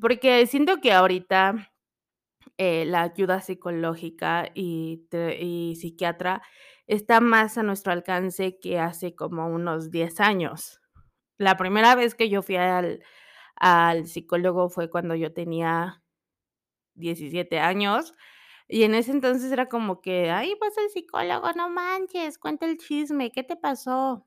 porque 0.00 0.46
siento 0.46 0.78
que 0.80 0.92
ahorita, 0.92 1.71
eh, 2.58 2.84
la 2.86 3.02
ayuda 3.02 3.40
psicológica 3.40 4.50
y 4.54 5.76
psiquiatra 5.80 6.42
está 6.86 7.20
más 7.20 7.58
a 7.58 7.62
nuestro 7.62 7.92
alcance 7.92 8.58
que 8.60 8.78
hace 8.78 9.14
como 9.14 9.46
unos 9.48 9.90
10 9.90 10.20
años. 10.20 10.80
La 11.38 11.56
primera 11.58 11.94
vez 11.96 12.14
que 12.14 12.28
yo 12.30 12.42
fui 12.42 12.56
al 12.56 13.00
al 13.56 14.06
psicólogo 14.08 14.68
fue 14.70 14.90
cuando 14.90 15.14
yo 15.16 15.32
tenía 15.34 16.02
17 16.94 17.60
años, 17.60 18.14
y 18.68 18.84
en 18.84 18.94
ese 18.94 19.12
entonces 19.12 19.52
era 19.52 19.68
como 19.68 20.00
que: 20.02 20.30
"Ay, 20.30 20.54
vas 20.60 20.76
al 20.78 20.90
psicólogo, 20.90 21.52
no 21.56 21.70
manches, 21.70 22.38
cuenta 22.38 22.66
el 22.66 22.78
chisme, 22.78 23.32
¿qué 23.32 23.42
te 23.44 23.56
pasó?". 23.56 24.26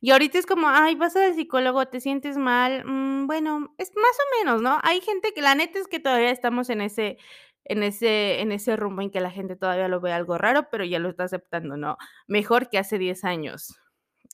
Y 0.00 0.10
ahorita 0.12 0.38
es 0.38 0.46
como: 0.46 0.68
"Ay, 0.70 0.96
vas 0.96 1.16
al 1.16 1.34
psicólogo, 1.34 1.86
¿te 1.88 2.00
sientes 2.00 2.36
mal? 2.38 2.84
Mm, 2.86 3.26
bueno, 3.28 3.74
es 3.78 3.92
más 3.96 4.16
o 4.20 4.44
menos", 4.44 4.62
¿no? 4.62 4.78
Hay 4.84 5.00
gente 5.02 5.32
que 5.34 5.42
la 5.42 5.54
neta 5.56 5.78
es 5.80 5.88
que 5.88 6.00
todavía 6.00 6.30
estamos 6.30 6.70
en 6.70 6.80
ese 6.82 7.18
en 7.64 7.82
ese 7.82 8.40
en 8.40 8.52
ese 8.52 8.76
rumbo 8.76 9.02
en 9.02 9.10
que 9.10 9.20
la 9.20 9.30
gente 9.30 9.56
todavía 9.56 9.88
lo 9.88 10.00
ve 10.00 10.12
algo 10.12 10.38
raro, 10.38 10.68
pero 10.70 10.84
ya 10.84 10.98
lo 10.98 11.10
está 11.10 11.24
aceptando, 11.24 11.76
¿no? 11.76 11.96
Mejor 12.26 12.68
que 12.70 12.78
hace 12.78 12.98
10 12.98 13.24
años. 13.24 13.76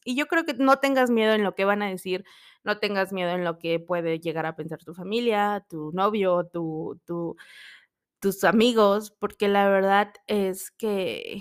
Y 0.04 0.16
yo 0.16 0.26
creo 0.28 0.44
que 0.46 0.54
no 0.54 0.78
tengas 0.78 1.10
miedo 1.10 1.34
en 1.34 1.44
lo 1.44 1.54
que 1.54 1.64
van 1.66 1.82
a 1.82 1.88
decir, 1.90 2.24
no 2.64 2.78
tengas 2.78 3.12
miedo 3.12 3.30
en 3.32 3.44
lo 3.44 3.58
que 3.58 3.80
puede 3.80 4.20
llegar 4.20 4.46
a 4.46 4.56
pensar 4.56 4.78
tu 4.84 4.94
familia, 4.94 5.64
tu 5.68 5.92
novio, 5.92 6.46
tu 6.52 7.00
tu 7.06 7.36
tus 8.20 8.44
amigos, 8.44 9.12
porque 9.12 9.48
la 9.48 9.68
verdad 9.68 10.12
es 10.26 10.70
que 10.72 11.40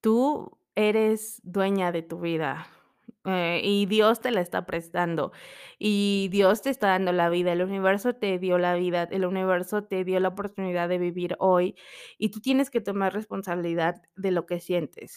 tú 0.00 0.58
eres 0.74 1.40
dueña 1.44 1.92
de 1.92 2.02
tu 2.02 2.20
vida, 2.20 2.66
eh, 3.24 3.60
y 3.64 3.86
Dios 3.86 4.20
te 4.20 4.30
la 4.30 4.40
está 4.40 4.66
prestando, 4.66 5.32
y 5.78 6.28
Dios 6.30 6.62
te 6.62 6.70
está 6.70 6.88
dando 6.88 7.12
la 7.12 7.28
vida, 7.30 7.52
el 7.52 7.62
universo 7.62 8.14
te 8.14 8.38
dio 8.38 8.58
la 8.58 8.74
vida, 8.74 9.04
el 9.10 9.24
universo 9.26 9.84
te 9.84 10.04
dio 10.04 10.20
la 10.20 10.28
oportunidad 10.28 10.88
de 10.88 10.98
vivir 10.98 11.36
hoy, 11.38 11.76
y 12.18 12.30
tú 12.30 12.40
tienes 12.40 12.70
que 12.70 12.80
tomar 12.80 13.12
responsabilidad 13.14 14.02
de 14.16 14.30
lo 14.32 14.46
que 14.46 14.60
sientes. 14.60 15.16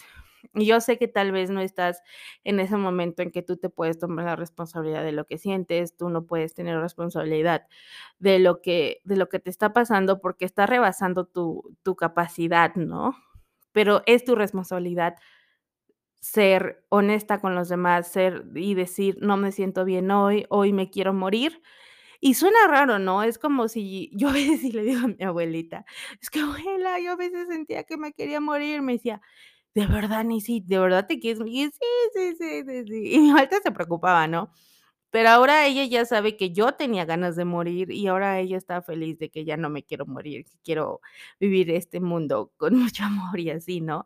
Y 0.54 0.66
yo 0.68 0.80
sé 0.82 0.98
que 0.98 1.08
tal 1.08 1.32
vez 1.32 1.50
no 1.50 1.62
estás 1.62 2.02
en 2.44 2.60
ese 2.60 2.78
momento 2.78 3.22
en 3.24 3.32
que 3.32 3.42
tú 3.44 3.58
te 3.58 3.70
puedes 3.70 4.00
tomar 4.00 4.26
la 4.26 4.36
responsabilidad 4.36 5.04
de 5.04 5.12
lo 5.12 5.26
que 5.26 5.38
sientes, 5.38 5.98
tú 5.98 6.10
no 6.10 6.26
puedes 6.26 6.54
tener 6.54 6.80
responsabilidad 6.80 7.68
de 8.20 8.40
lo 8.40 8.62
que 8.62 9.02
de 9.04 9.18
lo 9.18 9.30
que 9.30 9.40
te 9.40 9.50
está 9.50 9.74
pasando, 9.74 10.22
porque 10.22 10.46
está 10.46 10.66
rebasando 10.68 11.26
tu 11.26 11.76
tu 11.84 11.96
capacidad, 11.96 12.76
¿no? 12.76 13.16
Pero 13.74 14.04
es 14.06 14.26
tu 14.26 14.36
responsabilidad 14.36 15.16
ser 16.20 16.86
honesta 16.90 17.39
con 17.41 17.56
los 17.56 17.70
demás, 17.70 18.08
ser 18.12 18.46
y 18.56 18.74
decir: 18.76 19.18
"No 19.22 19.38
me 19.38 19.52
siento 19.52 19.86
bien 19.86 20.12
hoy, 20.12 20.46
hoy 20.50 20.74
me 20.74 20.89
quiero 20.89 21.13
morir". 21.13 21.62
Y 22.20 22.34
suena 22.36 22.58
raro, 22.68 23.00
¿no? 23.00 23.24
Es 23.24 23.39
como 23.39 23.68
si 23.68 24.10
yo 24.13 24.30
a 24.30 24.34
veces 24.34 24.62
sí 24.62 24.72
le 24.72 24.84
digo 24.84 25.02
a 25.06 25.08
mi 25.10 25.24
abuelita: 25.24 25.86
"Es 26.22 26.30
que 26.30 26.41
abuela, 26.41 27.00
yo 27.00 27.13
a 27.13 27.15
veces 27.18 27.48
sentía 27.50 27.84
que 27.84 27.98
me 27.98 28.13
quería 28.13 28.39
morir", 28.41 28.82
me 28.82 28.94
decía: 28.94 29.22
"¿De 29.76 29.88
verdad, 29.88 30.24
Nisi? 30.26 30.62
¿De 30.65 30.80
verdad 30.80 31.08
te 31.08 31.20
quieres 31.20 31.39
morir?". 31.39 31.72
"Sí, 31.74 31.86
sí, 32.15 32.36
sí, 32.39 32.63
sí, 32.68 32.84
sí". 32.88 33.15
Y 33.15 33.20
mi 33.20 33.30
abuelita 33.32 33.60
se 33.63 33.72
preocupaba, 33.72 34.28
¿no? 34.28 34.52
Pero 35.12 35.30
ahora 35.30 35.65
ella 35.65 35.86
ya 35.86 36.06
sabe 36.06 36.36
que 36.38 36.52
yo 36.52 36.74
tenía 36.74 37.06
ganas 37.06 37.36
de 37.38 37.46
morir, 37.46 37.91
y 37.91 38.08
ahora 38.08 38.39
ella 38.39 38.58
está 38.58 38.82
feliz 38.82 39.18
de 39.20 39.30
que 39.32 39.46
ya 39.46 39.56
no 39.58 39.70
me 39.70 39.84
quiero 39.84 40.06
morir, 40.06 40.46
que 40.46 40.58
quiero 40.63 41.02
vivir 41.39 41.72
este 41.72 42.02
mundo 42.02 42.52
con 42.58 42.74
mucho 42.94 43.04
amor 43.06 43.39
y 43.39 43.50
así, 43.52 43.82
¿no? 43.82 44.06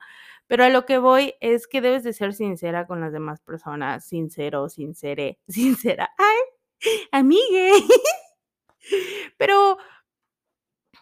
Pero 0.51 0.65
a 0.65 0.69
lo 0.69 0.85
que 0.85 0.97
voy 0.97 1.35
es 1.39 1.65
que 1.65 1.79
debes 1.79 2.03
de 2.03 2.11
ser 2.11 2.33
sincera 2.33 2.85
con 2.85 2.99
las 2.99 3.13
demás 3.13 3.39
personas, 3.39 4.03
sincero, 4.05 4.67
sincere, 4.67 5.39
sincera. 5.47 6.09
¡Ay! 6.17 6.39
Amigue. 7.13 7.71
Pero 9.37 9.77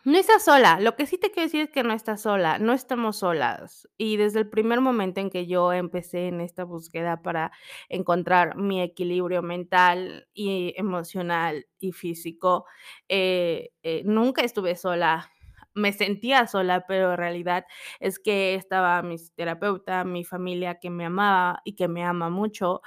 no 0.05 0.17
estás 0.19 0.45
sola. 0.45 0.79
Lo 0.79 0.95
que 0.95 1.07
sí 1.07 1.17
te 1.17 1.31
quiero 1.31 1.47
decir 1.47 1.61
es 1.61 1.71
que 1.71 1.81
no 1.81 1.93
estás 1.93 2.21
sola, 2.21 2.59
no 2.59 2.73
estamos 2.73 3.17
solas. 3.17 3.87
Y 3.97 4.17
desde 4.17 4.39
el 4.39 4.49
primer 4.49 4.81
momento 4.81 5.19
en 5.19 5.31
que 5.31 5.47
yo 5.47 5.73
empecé 5.73 6.27
en 6.27 6.41
esta 6.41 6.63
búsqueda 6.63 7.23
para 7.23 7.51
encontrar 7.89 8.55
mi 8.55 8.83
equilibrio 8.83 9.41
mental 9.41 10.27
y 10.33 10.75
emocional 10.77 11.65
y 11.79 11.91
físico, 11.91 12.65
eh 13.09 13.71
eh, 13.81 14.03
nunca 14.05 14.43
estuve 14.43 14.75
sola. 14.75 15.31
Me 15.79 15.93
sentía 15.93 16.47
sola, 16.47 16.85
pero 16.87 17.11
en 17.11 17.17
realidad 17.17 17.65
es 17.99 18.19
que 18.19 18.55
estaba 18.55 19.01
mi 19.03 19.17
terapeuta, 19.35 20.03
mi 20.03 20.23
familia 20.25 20.79
que 20.79 20.89
me 20.89 21.05
amaba 21.05 21.61
y 21.65 21.75
que 21.75 21.87
me 21.87 22.03
ama 22.03 22.29
mucho, 22.29 22.81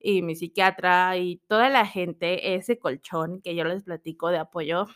y 0.00 0.22
mi 0.22 0.36
psiquiatra, 0.36 1.16
y 1.18 1.38
toda 1.48 1.68
la 1.70 1.86
gente, 1.86 2.54
ese 2.56 2.78
colchón 2.78 3.40
que 3.42 3.54
yo 3.56 3.64
les 3.64 3.84
platico 3.84 4.30
de 4.30 4.38
apoyo, 4.38 4.86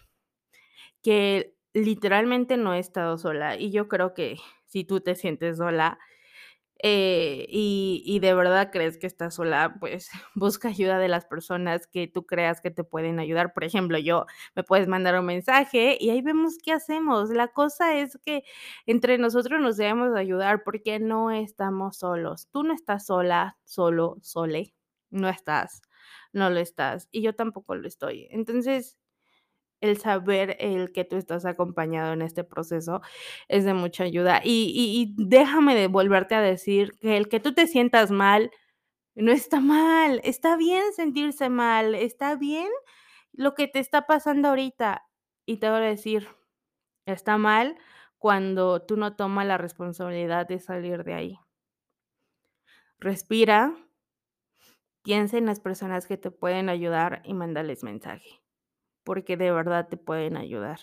que 1.03 1.55
literalmente 1.75 2.57
no 2.57 2.75
he 2.75 2.79
estado 2.79 3.19
sola. 3.19 3.57
Y 3.57 3.71
yo 3.71 3.89
creo 3.89 4.15
que 4.15 4.37
si 4.67 4.85
tú 4.85 5.01
te 5.01 5.15
sientes 5.15 5.59
sola, 5.59 5.99
eh, 6.81 7.47
y 7.49 8.03
y 8.07 8.21
de 8.21 8.35
verdad 8.35 8.71
crees 8.73 8.99
que 8.99 9.07
estás 9.07 9.35
sola, 9.35 9.77
pues 9.81 10.11
busca 10.35 10.69
ayuda 10.69 10.99
de 10.99 11.09
las 11.09 11.25
personas 11.27 11.87
que 11.87 12.07
tú 12.09 12.27
creas 12.27 12.61
que 12.61 12.71
te 12.71 12.85
pueden 12.85 13.19
ayudar. 13.21 13.53
Por 13.53 13.65
ejemplo, 13.65 13.99
yo, 13.99 14.27
me 14.55 14.63
puedes 14.65 14.89
mandar 14.89 15.19
un 15.19 15.27
mensaje 15.27 15.97
y 16.01 16.11
ahí 16.11 16.23
vemos 16.23 16.57
qué 16.63 16.73
hacemos. 16.73 17.31
La 17.31 17.49
cosa 17.49 17.97
es 17.97 18.19
que 18.25 18.45
entre 18.87 19.19
nosotros 19.19 19.61
nos 19.61 19.77
debemos 19.77 20.13
de 20.15 20.21
ayudar 20.21 20.63
porque 20.65 20.99
no 21.01 21.31
estamos 21.31 21.99
solos. 21.99 22.49
Tú 22.53 22.63
no 22.63 22.75
estás 22.75 23.07
sola, 23.07 23.57
solo, 23.65 24.17
sole, 24.23 24.75
no 25.11 25.29
estás, 25.29 25.83
no 26.33 26.51
lo 26.51 26.61
estás, 26.61 27.09
y 27.11 27.23
yo 27.23 27.35
tampoco 27.35 27.75
lo 27.75 27.87
estoy. 27.89 28.29
Entonces, 28.31 28.97
el 29.81 29.99
saber 29.99 30.57
el 30.61 30.93
que 30.93 31.05
tú 31.05 31.17
estás 31.17 31.45
acompañado 31.45 32.13
en 32.13 32.23
este 32.23 32.45
proceso 32.45 33.01
es 33.49 33.65
de 33.65 33.75
mucha 33.75 34.05
ayuda. 34.05 34.41
Y 34.45 35.15
déjame 35.17 35.75
de 35.75 35.89
volverte 35.89 36.35
a 36.35 36.41
decir 36.41 36.93
que 37.01 37.17
el 37.17 37.29
que 37.29 37.41
tú 37.41 37.55
te 37.55 37.67
sientas 37.67 38.11
mal 38.11 38.51
no 39.15 39.33
está 39.33 39.61
mal, 39.61 40.21
está 40.25 40.57
bien 40.57 40.93
sentirse 40.95 41.49
mal, 41.51 41.95
está 41.95 42.37
bien 42.37 42.69
lo 43.33 43.55
que 43.55 43.69
te 43.69 43.81
está 43.81 44.07
pasando 44.07 44.49
ahorita. 44.49 45.07
Y 45.47 45.59
te 45.59 45.69
voy 45.71 45.79
a 45.79 45.81
decir, 45.81 46.29
está 47.07 47.39
mal 47.39 47.77
cuando 48.19 48.83
tú 48.83 48.97
no 48.97 49.17
tomas 49.17 49.47
la 49.47 49.59
responsabilidad 49.59 50.47
de 50.47 50.61
salir 50.61 51.05
de 51.05 51.15
ahí. 51.15 51.39
Respira 53.01 53.75
piensa 55.03 55.39
en 55.39 55.47
las 55.47 55.59
personas 55.61 56.07
que 56.07 56.19
te 56.19 56.31
pueden 56.31 56.69
ayudar 56.69 57.23
y 57.25 57.33
mándales 57.33 57.83
mensaje, 57.83 58.43
porque 59.09 59.39
de 59.39 59.51
verdad 59.53 59.89
te 59.89 59.97
pueden 59.97 60.37
ayudar. 60.37 60.81